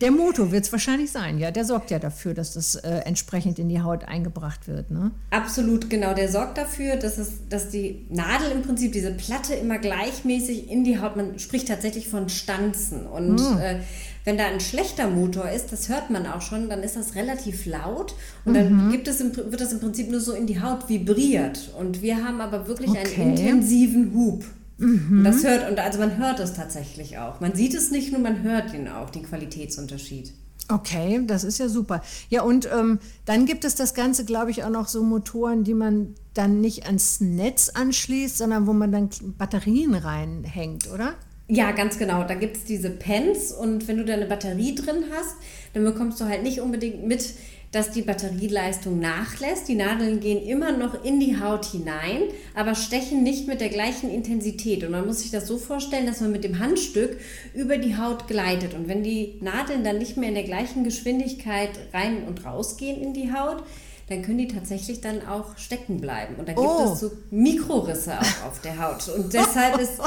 der 0.01 0.11
Motor 0.11 0.51
wird 0.51 0.65
es 0.65 0.73
wahrscheinlich 0.73 1.13
sein. 1.13 1.39
Ja, 1.39 1.53
der 1.53 1.65
sorgt 1.65 1.91
ja 1.91 2.01
dafür, 2.01 2.35
dass 2.35 2.55
das 2.55 2.75
äh, 2.75 3.03
entsprechend 3.05 3.59
in 3.59 3.69
die 3.69 3.81
Haut 3.81 4.05
eingebracht 4.05 4.67
wird. 4.67 4.91
Ne? 4.91 5.13
Absolut, 5.31 5.89
genau. 5.89 6.15
Der 6.15 6.29
sorgt 6.29 6.59
dafür, 6.59 6.97
dass, 6.97 7.19
es, 7.19 7.49
dass 7.49 7.71
die 7.71 8.07
Nadel 8.11 8.51
im 8.51 8.63
Prinzip, 8.63 8.93
diese 8.93 9.13
Platte 9.13 9.55
immer 9.55 9.79
gleichmäßig 9.79 10.69
in 10.69 10.83
die 10.83 11.01
Haut, 11.01 11.17
man 11.17 11.39
spricht 11.39 11.69
tatsächlich 11.69 12.09
von 12.09 12.29
Stanzen. 12.29 13.07
Und 13.07 13.39
hm. 13.39 13.59
äh, 13.61 13.77
wenn 14.25 14.39
da 14.39 14.47
ein 14.47 14.61
schlechter 14.61 15.09
Motor 15.09 15.51
ist, 15.51 15.73
das 15.73 15.89
hört 15.89 16.11
man 16.11 16.27
auch 16.27 16.41
schon, 16.41 16.69
dann 16.69 16.83
ist 16.83 16.97
das 16.97 17.15
relativ 17.15 17.67
laut 17.67 18.15
und 18.45 18.55
dann 18.55 18.87
mhm. 18.87 18.93
gibt 18.93 19.09
es 19.09 19.21
im, 19.21 19.35
wird 19.35 19.61
das 19.61 19.73
im 19.73 19.81
Prinzip 19.81 20.11
nur 20.11 20.21
so 20.21 20.33
in 20.33 20.47
die 20.47 20.61
Haut 20.61 20.89
vibriert. 20.89 21.71
Und 21.79 22.03
wir 22.03 22.25
haben 22.25 22.41
aber 22.41 22.69
wirklich 22.69 22.91
okay. 22.91 23.21
einen 23.21 23.37
intensiven 23.37 24.15
Hub. 24.15 24.45
Mhm. 24.79 25.19
Und 25.19 25.25
das 25.25 25.45
hört, 25.45 25.71
und 25.71 25.79
also 25.79 25.99
man 25.99 26.19
hört 26.19 26.41
es 26.41 26.55
tatsächlich 26.55 27.19
auch. 27.19 27.41
Man 27.41 27.55
sieht 27.55 27.75
es 27.75 27.91
nicht 27.91 28.13
nur, 28.13 28.21
man 28.21 28.43
hört 28.43 28.73
ihn 28.75 28.89
auch, 28.89 29.11
den 29.11 29.23
Qualitätsunterschied. 29.25 30.33
Okay, 30.69 31.21
das 31.27 31.45
ist 31.45 31.59
ja 31.59 31.69
super. 31.69 32.03
Ja, 32.29 32.43
und 32.43 32.69
ähm, 32.73 32.99
dann 33.25 33.47
gibt 33.47 33.65
es 33.65 33.75
das 33.75 33.95
Ganze, 33.95 34.25
glaube 34.25 34.51
ich, 34.51 34.65
auch 34.65 34.71
noch 34.71 34.89
so 34.89 35.03
Motoren, 35.03 35.65
die 35.65 35.75
man 35.75 36.15
dann 36.35 36.61
nicht 36.61 36.87
ans 36.87 37.21
Netz 37.21 37.71
anschließt, 37.71 38.39
sondern 38.39 38.67
wo 38.67 38.73
man 38.73 38.93
dann 38.93 39.11
Batterien 39.37 39.95
reinhängt, 39.95 40.91
oder? 40.91 41.15
Ja, 41.55 41.73
ganz 41.73 41.99
genau. 41.99 42.25
Da 42.25 42.33
gibt 42.33 42.57
es 42.57 42.65
diese 42.65 42.89
Pens 42.89 43.53
und 43.53 43.87
wenn 43.87 43.99
du 43.99 44.07
da 44.07 44.15
eine 44.15 44.25
Batterie 44.25 44.75
drin 44.75 45.05
hast, 45.13 45.37
dann 45.75 45.85
bekommst 45.85 46.19
du 46.19 46.25
halt 46.25 46.43
nicht 46.43 46.63
unbedingt 46.63 47.07
mit, 47.07 47.35
dass 47.73 47.91
die 47.91 48.01
Batterieleistung 48.01 48.99
nachlässt. 48.99 49.69
Die 49.69 49.75
Nadeln 49.75 50.21
gehen 50.21 50.43
immer 50.47 50.73
noch 50.73 51.05
in 51.05 51.21
die 51.21 51.39
Haut 51.39 51.67
hinein, 51.67 52.23
aber 52.55 52.75
stechen 52.75 53.23
nicht 53.23 53.49
mit 53.49 53.61
der 53.61 53.69
gleichen 53.69 54.11
Intensität. 54.11 54.83
Und 54.83 54.93
man 54.93 55.07
muss 55.07 55.21
sich 55.21 55.31
das 55.31 55.47
so 55.47 55.59
vorstellen, 55.59 56.07
dass 56.07 56.23
man 56.23 56.33
mit 56.33 56.43
dem 56.43 56.59
Handstück 56.59 57.19
über 57.53 57.77
die 57.77 57.99
Haut 57.99 58.29
gleitet. 58.29 58.73
Und 58.73 58.89
wenn 58.89 59.03
die 59.03 59.39
Nadeln 59.43 59.85
dann 59.85 59.99
nicht 59.99 60.17
mehr 60.17 60.31
in 60.31 60.35
der 60.35 60.45
gleichen 60.45 60.85
Geschwindigkeit 60.85 61.73
rein 61.93 62.25
und 62.27 62.47
raus 62.47 62.79
gehen 62.79 62.99
in 62.99 63.13
die 63.13 63.31
Haut, 63.31 63.63
dann 64.09 64.23
können 64.23 64.39
die 64.39 64.49
tatsächlich 64.49 65.01
dann 65.01 65.27
auch 65.27 65.57
stecken 65.59 66.01
bleiben. 66.01 66.37
Und 66.37 66.49
dann 66.49 66.57
gibt 66.57 66.67
oh. 66.67 66.93
es 66.93 67.01
so 67.01 67.11
Mikrorisse 67.31 68.19
auch 68.19 68.47
auf 68.47 68.61
der 68.63 68.79
Haut. 68.79 69.09
Und 69.09 69.33
deshalb 69.33 69.79
ist, 69.79 70.01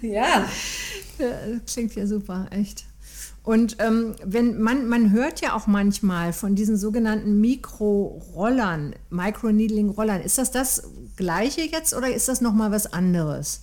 ja. 0.00 0.48
Ja 1.22 1.30
klingt 1.66 1.94
ja 1.94 2.06
super, 2.06 2.46
echt. 2.50 2.84
Und 3.44 3.76
ähm, 3.80 4.14
wenn 4.24 4.60
man, 4.60 4.86
man 4.86 5.10
hört 5.10 5.40
ja 5.40 5.54
auch 5.54 5.66
manchmal 5.66 6.32
von 6.32 6.54
diesen 6.54 6.76
sogenannten 6.76 7.40
Mikrorollern, 7.40 8.94
Microneedling-Rollern. 9.10 10.20
Ist 10.20 10.38
das 10.38 10.52
das 10.52 10.84
gleiche 11.16 11.62
jetzt 11.62 11.94
oder 11.94 12.14
ist 12.14 12.28
das 12.28 12.40
nochmal 12.40 12.70
was 12.70 12.92
anderes? 12.92 13.62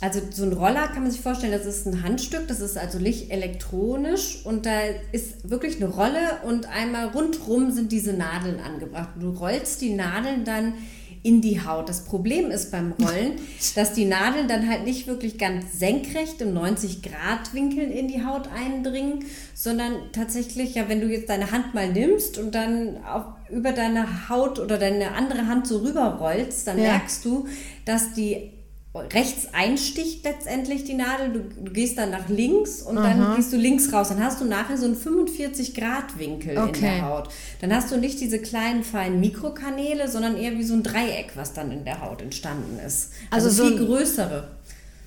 Also 0.00 0.20
so 0.30 0.42
ein 0.42 0.52
Roller 0.52 0.88
kann 0.88 1.02
man 1.02 1.12
sich 1.12 1.20
vorstellen, 1.20 1.52
das 1.52 1.64
ist 1.64 1.86
ein 1.86 2.02
Handstück, 2.02 2.48
das 2.48 2.58
ist 2.58 2.76
also 2.76 2.98
nicht 2.98 3.30
elektronisch 3.30 4.44
und 4.44 4.66
da 4.66 4.80
ist 5.12 5.48
wirklich 5.48 5.76
eine 5.76 5.86
Rolle 5.86 6.40
und 6.44 6.66
einmal 6.66 7.08
rundrum 7.08 7.70
sind 7.70 7.92
diese 7.92 8.12
Nadeln 8.12 8.58
angebracht. 8.58 9.10
Du 9.20 9.30
rollst 9.30 9.80
die 9.80 9.94
Nadeln 9.94 10.44
dann 10.44 10.74
in 11.22 11.40
die 11.40 11.64
Haut. 11.64 11.88
Das 11.88 12.04
Problem 12.04 12.50
ist 12.50 12.70
beim 12.70 12.92
Rollen, 13.00 13.32
dass 13.74 13.92
die 13.92 14.04
Nadeln 14.04 14.48
dann 14.48 14.68
halt 14.68 14.84
nicht 14.84 15.06
wirklich 15.06 15.38
ganz 15.38 15.78
senkrecht 15.78 16.40
im 16.40 16.56
90-Grad-Winkel 16.56 17.90
in 17.90 18.08
die 18.08 18.24
Haut 18.24 18.48
eindringen, 18.52 19.24
sondern 19.54 19.94
tatsächlich, 20.12 20.74
ja, 20.74 20.88
wenn 20.88 21.00
du 21.00 21.08
jetzt 21.08 21.28
deine 21.28 21.50
Hand 21.50 21.74
mal 21.74 21.90
nimmst 21.92 22.38
und 22.38 22.54
dann 22.54 23.04
auf, 23.04 23.24
über 23.50 23.72
deine 23.72 24.28
Haut 24.28 24.58
oder 24.58 24.78
deine 24.78 25.12
andere 25.12 25.46
Hand 25.46 25.66
so 25.66 25.78
rüberrollst, 25.78 26.66
dann 26.66 26.78
ja. 26.78 26.84
merkst 26.84 27.24
du, 27.24 27.46
dass 27.84 28.14
die 28.14 28.50
rechts 28.94 29.48
einsticht 29.52 30.24
letztendlich 30.24 30.84
die 30.84 30.94
Nadel. 30.94 31.32
Du, 31.32 31.70
gehst 31.72 31.96
dann 31.96 32.10
nach 32.10 32.28
links 32.28 32.82
und 32.82 32.98
Aha. 32.98 33.08
dann 33.08 33.36
gehst 33.36 33.52
du 33.52 33.56
links 33.56 33.92
raus. 33.92 34.08
Dann 34.08 34.22
hast 34.22 34.40
du 34.40 34.44
nachher 34.44 34.76
so 34.76 34.84
einen 34.84 34.96
45-Grad-Winkel 34.96 36.58
okay. 36.58 36.66
in 36.74 36.80
der 36.80 37.02
Haut. 37.06 37.28
Dann 37.60 37.74
hast 37.74 37.90
du 37.90 37.96
nicht 37.96 38.20
diese 38.20 38.38
kleinen, 38.38 38.84
feinen 38.84 39.20
Mikrokanäle, 39.20 40.08
sondern 40.08 40.36
eher 40.36 40.52
wie 40.52 40.64
so 40.64 40.74
ein 40.74 40.82
Dreieck, 40.82 41.32
was 41.36 41.54
dann 41.54 41.70
in 41.70 41.84
der 41.84 42.02
Haut 42.02 42.20
entstanden 42.20 42.78
ist. 42.86 43.12
Also, 43.30 43.48
also 43.48 43.64
viel 43.64 43.78
so 43.78 43.86
größere. 43.86 44.48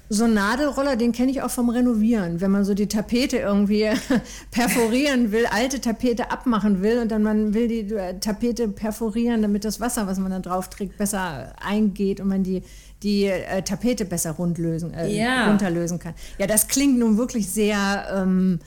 So 0.08 0.26
ein 0.26 0.36
Nadelroller, 0.36 0.98
den 0.98 1.14
kenne 1.14 1.32
ich 1.32 1.42
auch 1.42 1.50
vom 1.50 1.70
Renovieren. 1.70 2.40
Wenn 2.40 2.52
man 2.52 2.64
so 2.64 2.76
die 2.76 2.88
Tapete 2.88 3.38
irgendwie 3.38 3.90
perforieren 4.52 5.32
will, 5.32 5.48
alte 5.48 5.82
Tapete 5.82 6.30
abmachen 6.30 6.84
will 6.84 7.00
und 7.00 7.10
dann 7.10 7.24
man 7.24 7.56
will 7.56 7.68
die 7.68 7.92
äh, 7.92 8.20
Tapete 8.20 8.68
perforieren, 8.68 9.42
damit 9.42 9.66
das 9.66 9.80
Wasser, 9.80 10.06
was 10.06 10.20
man 10.20 10.30
dann 10.30 10.44
drauf 10.44 10.70
trägt, 10.70 10.98
besser 10.98 11.54
eingeht 11.60 12.20
und 12.20 12.28
man 12.28 12.44
die, 12.44 12.62
die 13.06 13.26
äh, 13.26 13.62
Tapete 13.62 14.04
besser 14.04 14.32
rundlösen, 14.32 14.94
äh, 14.94 15.08
ja. 15.08 15.48
runterlösen 15.48 16.00
kann. 16.00 16.16
Ja, 16.40 16.48
das 16.48 16.68
klingt 16.68 16.98
nun 16.98 17.18
wirklich 17.18 17.50
sehr 17.50 18.08
ähm, 18.12 18.60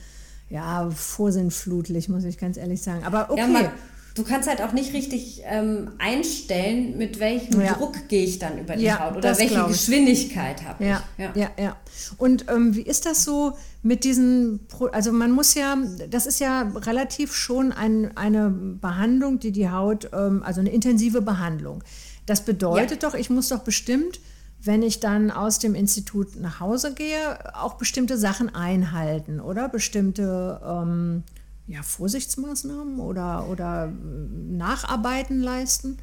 ja, 0.49 0.89
vorsinnflutlich, 0.89 2.09
muss 2.09 2.23
ich 2.23 2.37
ganz 2.37 2.57
ehrlich 2.57 2.81
sagen. 2.81 3.03
Aber 3.03 3.29
okay. 3.29 3.41
Ja, 3.51 3.71
du 4.15 4.23
kannst 4.23 4.47
halt 4.47 4.61
auch 4.61 4.71
nicht 4.71 4.93
richtig 4.93 5.43
ähm, 5.45 5.91
einstellen, 5.99 6.97
mit 6.97 7.19
welchem 7.19 7.61
ja. 7.61 7.73
Druck 7.73 8.07
gehe 8.07 8.23
ich 8.23 8.39
dann 8.39 8.57
über 8.57 8.77
die 8.77 8.91
Haut 8.91 9.17
oder 9.17 9.37
welche 9.37 9.65
Geschwindigkeit 9.65 10.63
habe 10.63 10.85
ja, 10.85 11.03
ich. 11.17 11.23
Ja, 11.23 11.31
ja, 11.35 11.49
ja. 11.61 11.75
Und 12.17 12.45
ähm, 12.49 12.75
wie 12.75 12.81
ist 12.81 13.05
das 13.05 13.25
so 13.25 13.57
mit 13.83 14.05
diesen, 14.05 14.61
Pro 14.69 14.85
also 14.85 15.11
man 15.11 15.31
muss 15.31 15.53
ja, 15.53 15.77
das 16.09 16.25
ist 16.25 16.39
ja 16.39 16.61
relativ 16.75 17.35
schon 17.35 17.73
ein, 17.73 18.15
eine 18.15 18.49
Behandlung, 18.49 19.39
die 19.39 19.51
die 19.51 19.69
Haut, 19.69 20.09
ähm, 20.13 20.43
also 20.43 20.61
eine 20.61 20.69
intensive 20.69 21.21
Behandlung. 21.21 21.83
Das 22.29 22.45
bedeutet 22.45 23.03
doch, 23.03 23.13
ich 23.13 23.29
muss 23.29 23.49
doch 23.49 23.59
bestimmt 23.59 24.19
wenn 24.61 24.83
ich 24.83 24.99
dann 24.99 25.31
aus 25.31 25.59
dem 25.59 25.73
Institut 25.73 26.35
nach 26.35 26.59
Hause 26.59 26.93
gehe, 26.93 27.55
auch 27.55 27.75
bestimmte 27.75 28.17
Sachen 28.17 28.53
einhalten, 28.53 29.39
oder? 29.39 29.69
Bestimmte 29.69 30.59
ähm, 30.63 31.23
ja, 31.67 31.81
Vorsichtsmaßnahmen 31.81 32.99
oder, 32.99 33.47
oder 33.47 33.85
äh, 33.85 34.53
Nacharbeiten 34.57 35.39
leisten? 35.39 35.97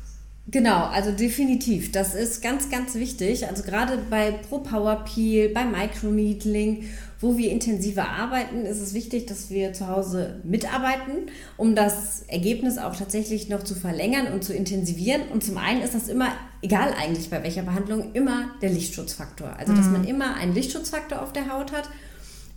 Genau, 0.49 0.85
also 0.85 1.11
definitiv. 1.11 1.91
Das 1.91 2.15
ist 2.15 2.41
ganz, 2.41 2.71
ganz 2.71 2.95
wichtig. 2.95 3.49
Also 3.49 3.65
gerade 3.65 3.99
bei 4.09 4.31
Pro 4.31 4.59
Power 4.59 5.05
Peel, 5.05 5.49
bei 5.49 5.65
Microneedling, 5.65 6.85
wo 7.21 7.37
wir 7.37 7.51
intensiver 7.51 8.09
arbeiten, 8.09 8.65
ist 8.65 8.81
es 8.81 8.95
wichtig, 8.95 9.27
dass 9.27 9.51
wir 9.51 9.73
zu 9.73 9.89
Hause 9.89 10.41
mitarbeiten, 10.45 11.31
um 11.57 11.75
das 11.75 12.23
Ergebnis 12.29 12.79
auch 12.79 12.95
tatsächlich 12.95 13.49
noch 13.49 13.65
zu 13.65 13.75
verlängern 13.75 14.33
und 14.33 14.45
zu 14.45 14.55
intensivieren. 14.55 15.23
Und 15.33 15.43
zum 15.43 15.59
einen 15.59 15.83
ist 15.83 15.95
das 15.95 16.07
immer, 16.07 16.29
egal 16.63 16.95
eigentlich 16.97 17.29
bei 17.29 17.43
welcher 17.43 17.63
Behandlung, 17.63 18.13
immer 18.13 18.51
der 18.63 18.71
Lichtschutzfaktor. 18.71 19.57
Also 19.59 19.73
dass 19.73 19.87
mhm. 19.87 19.93
man 19.93 20.05
immer 20.05 20.37
einen 20.37 20.55
Lichtschutzfaktor 20.55 21.23
auf 21.23 21.33
der 21.33 21.53
Haut 21.53 21.73
hat 21.73 21.89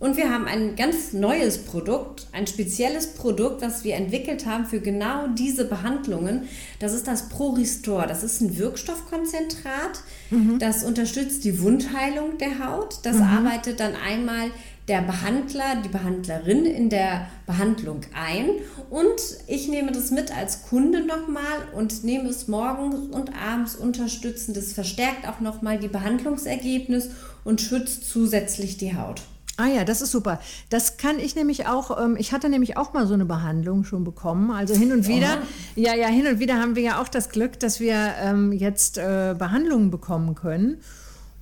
und 0.00 0.16
wir 0.16 0.30
haben 0.30 0.46
ein 0.46 0.76
ganz 0.76 1.12
neues 1.12 1.58
Produkt, 1.58 2.26
ein 2.32 2.46
spezielles 2.46 3.08
Produkt, 3.08 3.60
was 3.60 3.84
wir 3.84 3.96
entwickelt 3.96 4.46
haben 4.46 4.64
für 4.64 4.80
genau 4.80 5.26
diese 5.28 5.66
Behandlungen. 5.66 6.48
Das 6.78 6.94
ist 6.94 7.06
das 7.06 7.28
ProRestore. 7.28 8.06
Das 8.06 8.22
ist 8.22 8.40
ein 8.40 8.56
Wirkstoffkonzentrat. 8.56 10.00
Mhm. 10.30 10.58
Das 10.58 10.84
unterstützt 10.84 11.44
die 11.44 11.60
Wundheilung 11.60 12.38
der 12.38 12.66
Haut. 12.66 13.00
Das 13.02 13.16
mhm. 13.16 13.24
arbeitet 13.24 13.78
dann 13.78 13.92
einmal 13.94 14.50
der 14.88 15.02
Behandler, 15.02 15.82
die 15.84 15.90
Behandlerin 15.90 16.64
in 16.64 16.88
der 16.88 17.26
Behandlung 17.44 18.00
ein. 18.14 18.48
Und 18.88 19.20
ich 19.48 19.68
nehme 19.68 19.92
das 19.92 20.10
mit 20.10 20.34
als 20.34 20.62
Kunde 20.62 21.04
nochmal 21.04 21.68
und 21.76 22.04
nehme 22.04 22.30
es 22.30 22.48
morgens 22.48 23.14
und 23.14 23.32
abends 23.36 23.76
unterstützend. 23.76 24.56
Das 24.56 24.72
verstärkt 24.72 25.28
auch 25.28 25.40
nochmal 25.40 25.78
die 25.78 25.88
Behandlungsergebnis 25.88 27.10
und 27.44 27.60
schützt 27.60 28.08
zusätzlich 28.08 28.78
die 28.78 28.96
Haut. 28.96 29.20
Ah 29.60 29.66
ja, 29.66 29.84
das 29.84 30.00
ist 30.00 30.10
super. 30.10 30.40
Das 30.70 30.96
kann 30.96 31.18
ich 31.18 31.34
nämlich 31.34 31.66
auch, 31.66 32.02
ähm, 32.02 32.16
ich 32.18 32.32
hatte 32.32 32.48
nämlich 32.48 32.78
auch 32.78 32.94
mal 32.94 33.06
so 33.06 33.12
eine 33.12 33.26
Behandlung 33.26 33.84
schon 33.84 34.04
bekommen. 34.04 34.50
Also 34.50 34.74
hin 34.74 34.90
und 34.90 35.06
wieder, 35.06 35.32
Aha. 35.34 35.42
ja, 35.76 35.94
ja, 35.94 36.06
hin 36.06 36.26
und 36.26 36.38
wieder 36.38 36.54
haben 36.54 36.76
wir 36.76 36.82
ja 36.82 37.02
auch 37.02 37.08
das 37.08 37.28
Glück, 37.28 37.60
dass 37.60 37.78
wir 37.78 38.14
ähm, 38.20 38.52
jetzt 38.52 38.96
äh, 38.96 39.34
Behandlungen 39.38 39.90
bekommen 39.90 40.34
können. 40.34 40.78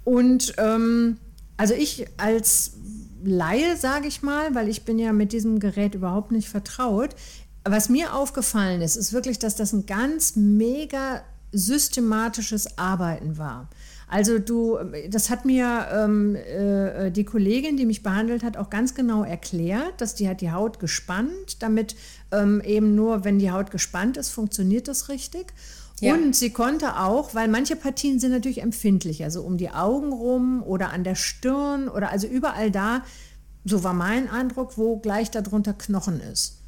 Und 0.02 0.54
ähm, 0.58 1.18
also 1.56 1.74
ich 1.74 2.06
als 2.16 2.72
Laie, 3.22 3.76
sage 3.76 4.08
ich 4.08 4.22
mal, 4.22 4.52
weil 4.54 4.68
ich 4.68 4.84
bin 4.84 4.98
ja 4.98 5.12
mit 5.12 5.32
diesem 5.32 5.60
Gerät 5.60 5.94
überhaupt 5.94 6.32
nicht 6.32 6.48
vertraut. 6.48 7.10
Was 7.64 7.88
mir 7.88 8.14
aufgefallen 8.14 8.80
ist, 8.80 8.96
ist 8.96 9.12
wirklich, 9.12 9.38
dass 9.38 9.54
das 9.54 9.72
ein 9.72 9.86
ganz 9.86 10.34
mega 10.34 11.22
systematisches 11.52 12.78
Arbeiten 12.78 13.38
war. 13.38 13.68
Also 14.08 14.38
du, 14.38 14.78
das 15.10 15.28
hat 15.28 15.44
mir 15.44 15.86
ähm, 15.92 16.34
äh, 16.34 17.10
die 17.10 17.24
Kollegin, 17.24 17.76
die 17.76 17.84
mich 17.84 18.02
behandelt 18.02 18.42
hat, 18.42 18.56
auch 18.56 18.70
ganz 18.70 18.94
genau 18.94 19.22
erklärt, 19.22 20.00
dass 20.00 20.14
die 20.14 20.28
hat 20.28 20.40
die 20.40 20.50
Haut 20.50 20.80
gespannt, 20.80 21.62
damit 21.62 21.94
ähm, 22.32 22.62
eben 22.62 22.94
nur, 22.94 23.24
wenn 23.24 23.38
die 23.38 23.50
Haut 23.50 23.70
gespannt 23.70 24.16
ist, 24.16 24.30
funktioniert 24.30 24.88
das 24.88 25.10
richtig. 25.10 25.52
Ja. 26.00 26.14
Und 26.14 26.34
sie 26.34 26.50
konnte 26.50 26.98
auch, 26.98 27.34
weil 27.34 27.48
manche 27.48 27.76
Partien 27.76 28.18
sind 28.18 28.30
natürlich 28.30 28.62
empfindlich, 28.62 29.24
also 29.24 29.42
um 29.42 29.58
die 29.58 29.70
Augen 29.70 30.12
rum 30.12 30.62
oder 30.62 30.90
an 30.90 31.04
der 31.04 31.16
Stirn 31.16 31.88
oder 31.88 32.10
also 32.10 32.26
überall 32.26 32.70
da, 32.70 33.04
so 33.64 33.84
war 33.84 33.92
mein 33.92 34.30
Eindruck, 34.30 34.78
wo 34.78 34.96
gleich 34.96 35.30
darunter 35.30 35.74
Knochen 35.74 36.20
ist. 36.20 36.58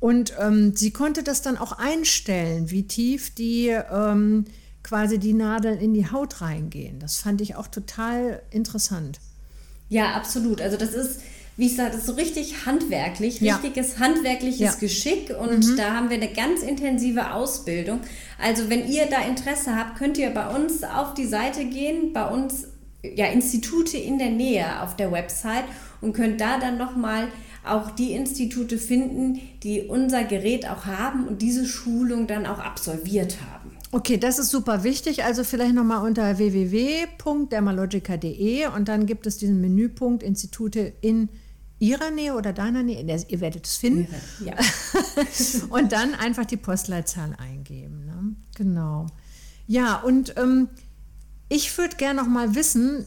Und 0.00 0.34
ähm, 0.38 0.74
sie 0.76 0.92
konnte 0.92 1.22
das 1.22 1.42
dann 1.42 1.58
auch 1.58 1.72
einstellen, 1.72 2.70
wie 2.70 2.86
tief 2.86 3.34
die 3.34 3.68
ähm, 3.68 4.44
quasi 4.84 5.18
die 5.18 5.32
Nadeln 5.32 5.80
in 5.80 5.94
die 5.94 6.12
Haut 6.12 6.40
reingehen. 6.40 7.00
Das 7.00 7.16
fand 7.16 7.40
ich 7.40 7.56
auch 7.56 7.66
total 7.66 8.42
interessant. 8.50 9.18
Ja, 9.88 10.12
absolut. 10.12 10.60
Also 10.60 10.76
das 10.76 10.94
ist, 10.94 11.20
wie 11.56 11.66
ich 11.66 11.76
sage, 11.76 11.90
das 11.90 12.00
ist 12.00 12.06
so 12.06 12.12
richtig 12.12 12.66
handwerklich, 12.66 13.40
richtiges 13.40 13.94
ja. 13.94 14.00
handwerkliches 14.00 14.60
ja. 14.60 14.74
Geschick 14.78 15.34
und 15.36 15.66
mhm. 15.66 15.76
da 15.76 15.94
haben 15.94 16.10
wir 16.10 16.16
eine 16.16 16.32
ganz 16.32 16.62
intensive 16.62 17.32
Ausbildung. 17.32 18.00
Also 18.40 18.70
wenn 18.70 18.88
ihr 18.88 19.06
da 19.06 19.22
Interesse 19.22 19.74
habt, 19.74 19.98
könnt 19.98 20.18
ihr 20.18 20.30
bei 20.30 20.54
uns 20.54 20.84
auf 20.84 21.14
die 21.14 21.26
Seite 21.26 21.64
gehen, 21.64 22.12
bei 22.12 22.26
uns 22.26 22.66
ja 23.02 23.26
Institute 23.26 23.96
in 23.96 24.18
der 24.18 24.30
Nähe 24.30 24.82
auf 24.82 24.96
der 24.96 25.12
Website 25.12 25.64
und 26.00 26.12
könnt 26.12 26.40
da 26.40 26.58
dann 26.58 26.78
nochmal 26.78 27.28
auch 27.66 27.90
die 27.90 28.12
Institute 28.12 28.76
finden, 28.76 29.40
die 29.62 29.82
unser 29.82 30.24
Gerät 30.24 30.68
auch 30.68 30.84
haben 30.84 31.26
und 31.26 31.40
diese 31.40 31.64
Schulung 31.64 32.26
dann 32.26 32.44
auch 32.44 32.58
absolviert 32.58 33.38
haben. 33.40 33.73
Okay, 33.90 34.18
das 34.18 34.38
ist 34.38 34.50
super 34.50 34.84
wichtig. 34.84 35.24
Also 35.24 35.42
vielleicht 35.44 35.74
nochmal 35.74 36.04
unter 36.04 36.38
www.dermalogica.de 36.38 38.66
und 38.68 38.88
dann 38.88 39.06
gibt 39.06 39.26
es 39.26 39.38
diesen 39.38 39.60
Menüpunkt 39.60 40.22
Institute 40.22 40.92
in 41.00 41.28
Ihrer 41.78 42.10
Nähe 42.10 42.34
oder 42.34 42.52
deiner 42.52 42.82
Nähe. 42.82 43.04
Ihr 43.28 43.40
werdet 43.40 43.66
es 43.66 43.76
finden. 43.76 44.14
Ja. 44.44 44.54
und 45.70 45.92
dann 45.92 46.14
einfach 46.14 46.44
die 46.44 46.56
Postleitzahl 46.56 47.34
eingeben. 47.38 48.06
Ne? 48.06 48.34
Genau. 48.56 49.06
Ja, 49.66 49.96
und 49.96 50.36
ähm, 50.36 50.68
ich 51.48 51.76
würde 51.78 51.96
gerne 51.96 52.20
noch 52.20 52.28
mal 52.28 52.54
wissen, 52.54 53.04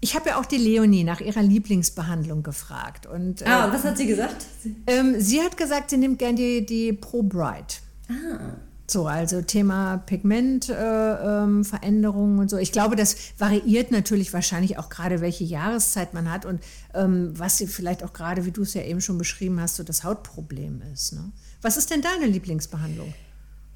ich 0.00 0.14
habe 0.14 0.30
ja 0.30 0.38
auch 0.38 0.44
die 0.44 0.58
Leonie 0.58 1.02
nach 1.02 1.20
ihrer 1.20 1.42
Lieblingsbehandlung 1.42 2.42
gefragt. 2.42 3.06
Und, 3.06 3.42
äh, 3.42 3.46
ah, 3.46 3.66
und 3.66 3.72
was 3.72 3.84
hat 3.84 3.96
sie 3.96 4.06
gesagt? 4.06 4.44
Ähm, 4.86 5.18
sie 5.18 5.40
hat 5.40 5.56
gesagt, 5.56 5.90
sie 5.90 5.96
nimmt 5.96 6.18
gerne 6.18 6.36
die, 6.36 6.66
die 6.66 6.92
Pro 6.92 7.22
Bright. 7.22 7.80
Ah. 8.08 8.56
So, 8.94 9.06
also 9.08 9.42
Thema 9.42 9.98
Pigmentveränderungen 10.06 12.30
äh, 12.30 12.34
ähm, 12.34 12.38
und 12.38 12.48
so. 12.48 12.58
Ich 12.58 12.70
glaube, 12.70 12.94
das 12.94 13.16
variiert 13.38 13.90
natürlich 13.90 14.32
wahrscheinlich 14.32 14.78
auch 14.78 14.88
gerade, 14.88 15.20
welche 15.20 15.42
Jahreszeit 15.42 16.14
man 16.14 16.30
hat 16.30 16.46
und 16.46 16.60
ähm, 16.94 17.32
was 17.36 17.60
vielleicht 17.66 18.04
auch 18.04 18.12
gerade, 18.12 18.46
wie 18.46 18.52
du 18.52 18.62
es 18.62 18.72
ja 18.72 18.82
eben 18.82 19.00
schon 19.00 19.18
beschrieben 19.18 19.60
hast, 19.60 19.74
so 19.74 19.82
das 19.82 20.04
Hautproblem 20.04 20.80
ist. 20.92 21.14
Ne? 21.14 21.32
Was 21.60 21.76
ist 21.76 21.90
denn 21.90 22.02
deine 22.02 22.26
Lieblingsbehandlung? 22.26 23.12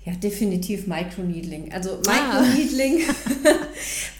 Ja, 0.04 0.14
definitiv 0.14 0.86
Microneedling. 0.86 1.72
Also 1.72 2.00
ah. 2.06 2.40
Microneedling, 2.40 3.00
ah. 3.10 3.14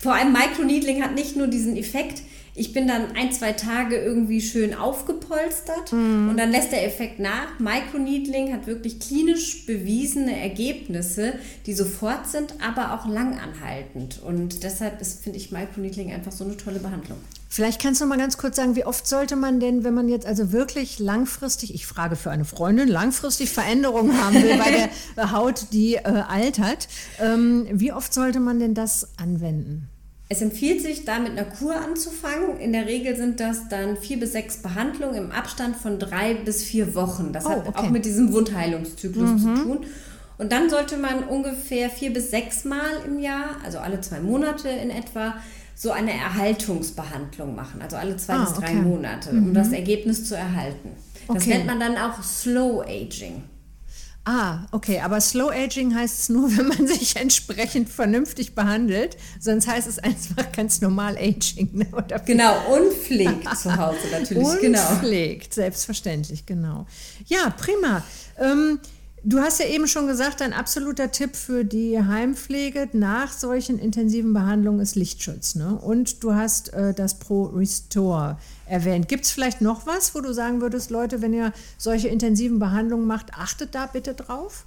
vor 0.01 0.15
allem 0.15 0.33
Microneedling 0.33 1.01
hat 1.01 1.15
nicht 1.15 1.37
nur 1.37 1.47
diesen 1.47 1.77
Effekt, 1.77 2.23
ich 2.59 2.73
bin 2.73 2.89
dann 2.89 3.13
ein, 3.17 3.33
zwei 3.33 3.53
Tage 3.53 3.97
irgendwie 3.97 4.41
schön 4.41 4.75
aufgepolstert 4.75 5.93
mhm. 5.93 6.29
und 6.31 6.37
dann 6.37 6.51
lässt 6.51 6.73
der 6.73 6.85
Effekt 6.85 7.19
nach. 7.21 7.59
Microneedling 7.59 8.53
hat 8.53 8.67
wirklich 8.67 8.99
klinisch 9.01 9.65
bewiesene 9.67 10.41
Ergebnisse, 10.41 11.35
die 11.67 11.73
sofort 11.73 12.27
sind, 12.27 12.55
aber 12.61 12.95
auch 12.95 13.07
langanhaltend. 13.07 14.21
Und 14.23 14.65
deshalb 14.65 15.05
finde 15.07 15.39
ich 15.39 15.53
Microneedling 15.53 16.13
einfach 16.13 16.33
so 16.33 16.45
eine 16.45 16.57
tolle 16.57 16.81
Behandlung. 16.81 17.19
Vielleicht 17.51 17.81
kannst 17.81 18.01
du 18.01 18.07
mal 18.07 18.19
ganz 18.19 18.37
kurz 18.37 18.57
sagen, 18.57 18.77
wie 18.77 18.85
oft 18.85 19.07
sollte 19.07 19.35
man 19.35 19.59
denn, 19.59 19.83
wenn 19.83 19.95
man 19.95 20.09
jetzt 20.09 20.27
also 20.27 20.53
wirklich 20.53 20.99
langfristig, 20.99 21.73
ich 21.75 21.87
frage 21.87 22.15
für 22.15 22.31
eine 22.31 22.45
Freundin, 22.45 22.89
langfristig 22.89 23.49
Veränderungen 23.51 24.23
haben 24.23 24.35
will 24.35 24.59
bei 24.59 24.91
der 25.17 25.33
Haut, 25.33 25.69
die 25.73 25.95
äh, 25.95 26.03
altert, 26.03 26.89
ähm, 27.21 27.67
wie 27.73 27.93
oft 27.93 28.13
sollte 28.13 28.39
man 28.41 28.61
denn 28.61 28.75
das 28.75 29.09
anwenden? 29.17 29.89
Es 30.31 30.43
empfiehlt 30.43 30.83
sich, 30.83 31.07
da 31.07 31.19
mit 31.19 31.33
einer 31.33 31.45
Kur 31.45 31.75
anzufangen. 31.75 32.59
In 32.61 32.73
der 32.73 32.87
Regel 32.87 33.17
sind 33.17 33.41
das 33.41 33.69
dann 33.69 33.97
vier 33.97 34.21
bis 34.21 34.33
sechs 34.33 34.59
Behandlungen 34.59 35.15
im 35.15 35.33
Abstand 35.33 35.77
von 35.77 35.99
drei 35.99 36.35
bis 36.35 36.63
vier 36.63 36.95
Wochen. 36.95 37.33
Das 37.33 37.47
oh, 37.47 37.51
hat 37.51 37.69
okay. 37.69 37.79
auch 37.79 37.91
mit 37.91 38.05
diesem 38.05 38.33
Wundheilungszyklus 38.33 39.31
mhm. 39.31 39.39
zu 39.39 39.63
tun. 39.63 39.87
Und 40.37 40.53
dann 40.53 40.69
sollte 40.69 40.99
man 40.99 41.25
ungefähr 41.25 41.89
vier 41.89 42.13
bis 42.13 42.31
sechs 42.31 42.65
Mal 42.65 42.91
im 43.07 43.19
Jahr, 43.19 43.57
also 43.65 43.79
alle 43.79 44.01
zwei 44.03 44.21
Monate 44.21 44.69
in 44.69 44.91
etwa, 44.91 45.35
so 45.75 45.93
eine 45.93 46.13
Erhaltungsbehandlung 46.13 47.55
machen, 47.55 47.81
also 47.81 47.97
alle 47.97 48.17
zwei 48.17 48.35
ah, 48.35 48.45
bis 48.45 48.55
drei 48.55 48.71
okay. 48.71 48.83
Monate, 48.83 49.31
um 49.31 49.51
mhm. 49.51 49.55
das 49.55 49.73
Ergebnis 49.73 50.29
zu 50.29 50.37
erhalten. 50.37 50.91
Das 51.27 51.43
okay. 51.43 51.51
nennt 51.51 51.67
man 51.67 51.81
dann 51.81 51.97
auch 51.97 52.23
Slow 52.23 52.83
Aging. 52.83 53.43
Ah, 54.31 54.67
okay, 54.73 55.01
aber 55.01 55.23
Slow 55.23 55.51
Aging 55.51 55.95
heißt 55.95 56.21
es 56.21 56.29
nur, 56.29 56.55
wenn 56.59 56.69
man 56.69 56.87
sich 56.87 57.17
entsprechend 57.17 57.89
vernünftig 57.89 58.55
behandelt. 58.55 59.17
Sonst 59.41 59.67
heißt 59.67 59.89
es 59.89 59.99
einfach 59.99 60.53
ganz 60.53 60.83
normal 60.83 61.17
Aging. 61.17 61.71
Ne? 61.73 61.87
Oder 61.93 62.19
genau, 62.19 62.55
unpflegt 62.75 63.57
zu 63.57 63.75
Hause 63.75 63.97
natürlich. 64.13 64.45
Unpflegt, 64.47 65.45
genau. 65.45 65.55
selbstverständlich, 65.55 66.45
genau. 66.45 66.87
Ja, 67.25 67.49
prima. 67.49 68.05
Ähm, 68.39 68.81
Du 69.25 69.41
hast 69.41 69.59
ja 69.59 69.67
eben 69.67 69.89
schon 69.89 70.07
gesagt, 70.07 70.43
ein 70.43 70.53
absoluter 70.53 71.11
Tipp 71.11 71.35
für 71.35 71.65
die 71.65 71.99
Heimpflege 71.99 72.89
nach 72.93 73.33
solchen 73.33 73.79
intensiven 73.79 74.33
Behandlungen 74.33 74.81
ist 74.81 74.95
Lichtschutz. 74.95 75.57
Ne? 75.57 75.77
Und 75.77 76.23
du 76.23 76.35
hast 76.35 76.73
äh, 76.73 76.95
das 76.95 77.19
Pro 77.19 77.45
Restore 77.45 78.39
erwähnt. 78.67 79.09
Gibt 79.09 79.25
es 79.25 79.33
vielleicht 79.33 79.61
noch 79.61 79.87
was, 79.87 80.15
wo 80.15 80.21
du 80.21 80.33
sagen 80.33 80.61
würdest, 80.61 80.91
Leute, 80.91 81.21
wenn 81.21 81.33
ihr 81.33 81.53
solche 81.79 82.09
intensiven 82.09 82.59
Behandlungen 82.59 83.07
macht, 83.07 83.35
achtet 83.35 83.75
da 83.75 83.87
bitte 83.87 84.15
drauf? 84.15 84.67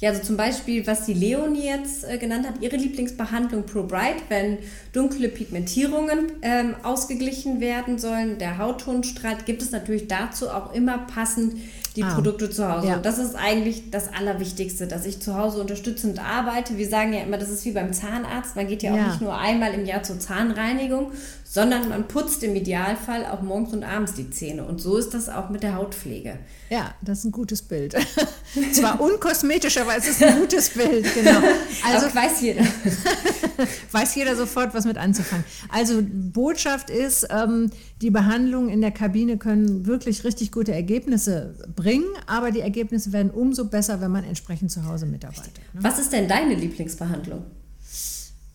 Ja, 0.00 0.10
also 0.10 0.22
zum 0.22 0.38
Beispiel, 0.38 0.86
was 0.86 1.04
die 1.04 1.12
Leonie 1.12 1.66
jetzt 1.66 2.04
äh, 2.04 2.16
genannt 2.16 2.48
hat, 2.48 2.62
ihre 2.62 2.76
Lieblingsbehandlung 2.76 3.66
Pro 3.66 3.82
Bright, 3.82 4.16
wenn 4.30 4.56
dunkle 4.94 5.28
Pigmentierungen 5.28 6.32
ähm, 6.40 6.74
ausgeglichen 6.82 7.60
werden 7.60 7.98
sollen, 7.98 8.38
der 8.38 8.56
Hautton 8.56 9.04
strahlt, 9.04 9.44
gibt 9.44 9.60
es 9.60 9.72
natürlich 9.72 10.08
dazu 10.08 10.48
auch 10.48 10.72
immer 10.72 10.96
passend 10.98 11.54
die 11.96 12.04
ah, 12.04 12.14
Produkte 12.14 12.50
zu 12.50 12.70
Hause. 12.70 12.88
Ja. 12.88 12.96
Und 12.96 13.06
das 13.06 13.18
ist 13.18 13.34
eigentlich 13.34 13.90
das 13.90 14.12
Allerwichtigste, 14.12 14.86
dass 14.86 15.06
ich 15.06 15.20
zu 15.20 15.36
Hause 15.36 15.60
unterstützend 15.60 16.18
arbeite. 16.18 16.76
Wir 16.76 16.88
sagen 16.88 17.12
ja 17.12 17.20
immer, 17.20 17.38
das 17.38 17.50
ist 17.50 17.64
wie 17.64 17.72
beim 17.72 17.92
Zahnarzt. 17.92 18.56
Man 18.56 18.68
geht 18.68 18.82
ja 18.82 18.92
auch 18.92 18.96
ja. 18.96 19.08
nicht 19.08 19.20
nur 19.20 19.36
einmal 19.36 19.74
im 19.74 19.84
Jahr 19.84 20.02
zur 20.02 20.18
Zahnreinigung, 20.18 21.12
sondern 21.52 21.88
man 21.88 22.06
putzt 22.06 22.44
im 22.44 22.54
Idealfall 22.54 23.26
auch 23.26 23.42
morgens 23.42 23.72
und 23.72 23.82
abends 23.82 24.14
die 24.14 24.30
Zähne. 24.30 24.64
Und 24.64 24.80
so 24.80 24.96
ist 24.96 25.14
das 25.14 25.28
auch 25.28 25.50
mit 25.50 25.64
der 25.64 25.74
Hautpflege. 25.74 26.38
Ja, 26.68 26.94
das 27.02 27.18
ist 27.18 27.24
ein 27.24 27.32
gutes 27.32 27.60
Bild. 27.62 27.96
Zwar 28.72 29.00
unkosmetisch, 29.00 29.76
aber 29.78 29.96
es 29.96 30.06
ist 30.06 30.22
ein 30.22 30.38
gutes 30.38 30.70
Bild, 30.70 31.12
genau. 31.12 31.40
Also 31.84 32.06
aber 32.06 32.14
weiß 32.14 32.40
jeder. 32.42 32.62
weiß 33.90 34.14
jeder 34.14 34.36
sofort, 34.36 34.74
was 34.74 34.84
mit 34.84 34.96
anzufangen. 34.96 35.44
Also 35.70 36.00
Botschaft 36.04 36.88
ist, 36.88 37.26
ähm, 37.30 37.72
die 38.00 38.10
Behandlungen 38.10 38.68
in 38.68 38.80
der 38.80 38.92
Kabine 38.92 39.36
können 39.36 39.86
wirklich 39.86 40.22
richtig 40.22 40.52
gute 40.52 40.72
Ergebnisse 40.72 41.56
bringen, 41.74 42.06
aber 42.28 42.52
die 42.52 42.60
Ergebnisse 42.60 43.12
werden 43.12 43.32
umso 43.32 43.64
besser, 43.64 44.00
wenn 44.00 44.12
man 44.12 44.22
entsprechend 44.22 44.70
zu 44.70 44.86
Hause 44.86 45.06
mitarbeitet. 45.06 45.58
Ne? 45.72 45.82
Was 45.82 45.98
ist 45.98 46.12
denn 46.12 46.28
deine 46.28 46.54
Lieblingsbehandlung? 46.54 47.42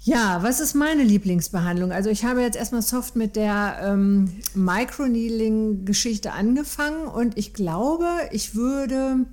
Ja, 0.06 0.44
was 0.44 0.60
ist 0.60 0.76
meine 0.76 1.02
Lieblingsbehandlung? 1.02 1.92
Also 1.92 2.12
ich 2.12 2.26
habe 2.26 2.42
jetzt 2.42 2.56
erstmal 2.56 2.84
soft 2.84 3.16
mit 3.16 3.36
der 3.36 3.80
ähm, 3.82 4.30
Microneedling-Geschichte 4.54 6.32
angefangen 6.32 7.08
und 7.08 7.40
ich 7.40 7.56
glaube, 7.56 8.08
ich 8.32 8.54
würde... 8.54 9.26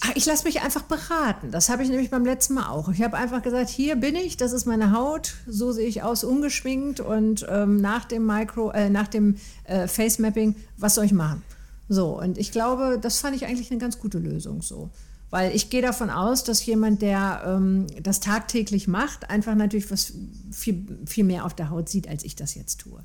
Ach, 0.00 0.12
ich 0.14 0.26
lasse 0.26 0.44
mich 0.44 0.60
einfach 0.60 0.82
beraten. 0.82 1.50
Das 1.50 1.70
habe 1.70 1.82
ich 1.82 1.88
nämlich 1.88 2.08
beim 2.08 2.24
letzten 2.24 2.54
Mal 2.54 2.68
auch. 2.68 2.88
Ich 2.90 3.02
habe 3.02 3.16
einfach 3.16 3.42
gesagt, 3.42 3.68
hier 3.68 3.96
bin 3.96 4.14
ich, 4.14 4.36
das 4.36 4.52
ist 4.52 4.64
meine 4.64 4.92
Haut, 4.92 5.34
so 5.48 5.72
sehe 5.72 5.88
ich 5.88 6.04
aus, 6.04 6.22
ungeschminkt 6.22 7.00
und 7.00 7.44
ähm, 7.50 7.78
nach 7.78 8.04
dem 8.04 8.24
Micro, 8.26 8.70
äh, 8.70 8.90
nach 8.90 9.08
dem 9.08 9.38
äh, 9.64 9.88
Face 9.88 10.20
Mapping, 10.20 10.54
was 10.76 10.94
soll 10.94 11.04
ich 11.04 11.12
machen? 11.12 11.42
So, 11.88 12.16
und 12.16 12.38
ich 12.38 12.52
glaube, 12.52 13.00
das 13.02 13.18
fand 13.18 13.34
ich 13.34 13.46
eigentlich 13.46 13.72
eine 13.72 13.80
ganz 13.80 13.98
gute 13.98 14.20
Lösung 14.20 14.62
so. 14.62 14.90
Weil 15.30 15.54
ich 15.54 15.68
gehe 15.68 15.82
davon 15.82 16.08
aus, 16.08 16.42
dass 16.42 16.64
jemand, 16.64 17.02
der 17.02 17.42
ähm, 17.46 17.86
das 18.02 18.20
tagtäglich 18.20 18.88
macht, 18.88 19.28
einfach 19.28 19.54
natürlich 19.54 19.90
was 19.90 20.14
viel, 20.50 20.86
viel 21.04 21.24
mehr 21.24 21.44
auf 21.44 21.54
der 21.54 21.70
Haut 21.70 21.88
sieht, 21.88 22.08
als 22.08 22.24
ich 22.24 22.34
das 22.34 22.54
jetzt 22.54 22.80
tue. 22.80 22.98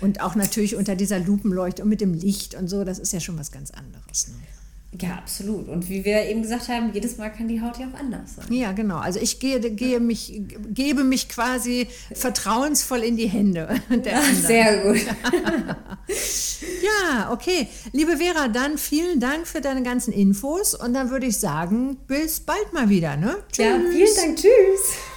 Und 0.00 0.20
auch 0.20 0.34
natürlich 0.34 0.76
unter 0.76 0.96
dieser 0.96 1.18
Lupenleuchte 1.18 1.82
und 1.82 1.88
mit 1.88 2.00
dem 2.00 2.12
Licht 2.12 2.54
und 2.54 2.68
so, 2.68 2.84
das 2.84 2.98
ist 2.98 3.12
ja 3.12 3.20
schon 3.20 3.38
was 3.38 3.52
ganz 3.52 3.70
anderes. 3.70 4.28
Ne? 4.28 4.34
Ja, 5.00 5.14
absolut. 5.14 5.68
Und 5.68 5.88
wie 5.88 6.04
wir 6.04 6.22
eben 6.26 6.42
gesagt 6.42 6.68
haben, 6.68 6.90
jedes 6.92 7.16
Mal 7.16 7.30
kann 7.30 7.48
die 7.48 7.62
Haut 7.62 7.78
ja 7.78 7.86
auch 7.86 7.98
anders 7.98 8.36
sein. 8.36 8.52
Ja, 8.52 8.72
genau. 8.72 8.98
Also 8.98 9.20
ich 9.20 9.40
gehe, 9.40 9.58
gehe 9.58 10.00
mich, 10.00 10.42
gebe 10.68 11.02
mich 11.02 11.30
quasi 11.30 11.88
vertrauensvoll 12.12 13.00
in 13.00 13.16
die 13.16 13.26
Hände 13.26 13.80
der 13.88 14.18
anderen. 14.18 14.36
Sehr 14.36 14.82
gut. 14.82 14.98
ja, 16.82 17.32
okay. 17.32 17.68
Liebe 17.92 18.18
Vera, 18.18 18.48
dann 18.48 18.76
vielen 18.76 19.18
Dank 19.18 19.46
für 19.46 19.62
deine 19.62 19.82
ganzen 19.82 20.12
Infos 20.12 20.74
und 20.74 20.92
dann 20.92 21.10
würde 21.10 21.26
ich 21.26 21.38
sagen, 21.38 21.96
bis 22.06 22.40
bald 22.40 22.72
mal 22.74 22.90
wieder. 22.90 23.16
Ne? 23.16 23.36
Tschüss. 23.50 23.64
Ja, 23.64 23.80
vielen 23.90 24.14
Dank. 24.14 24.36
Tschüss. 24.36 25.11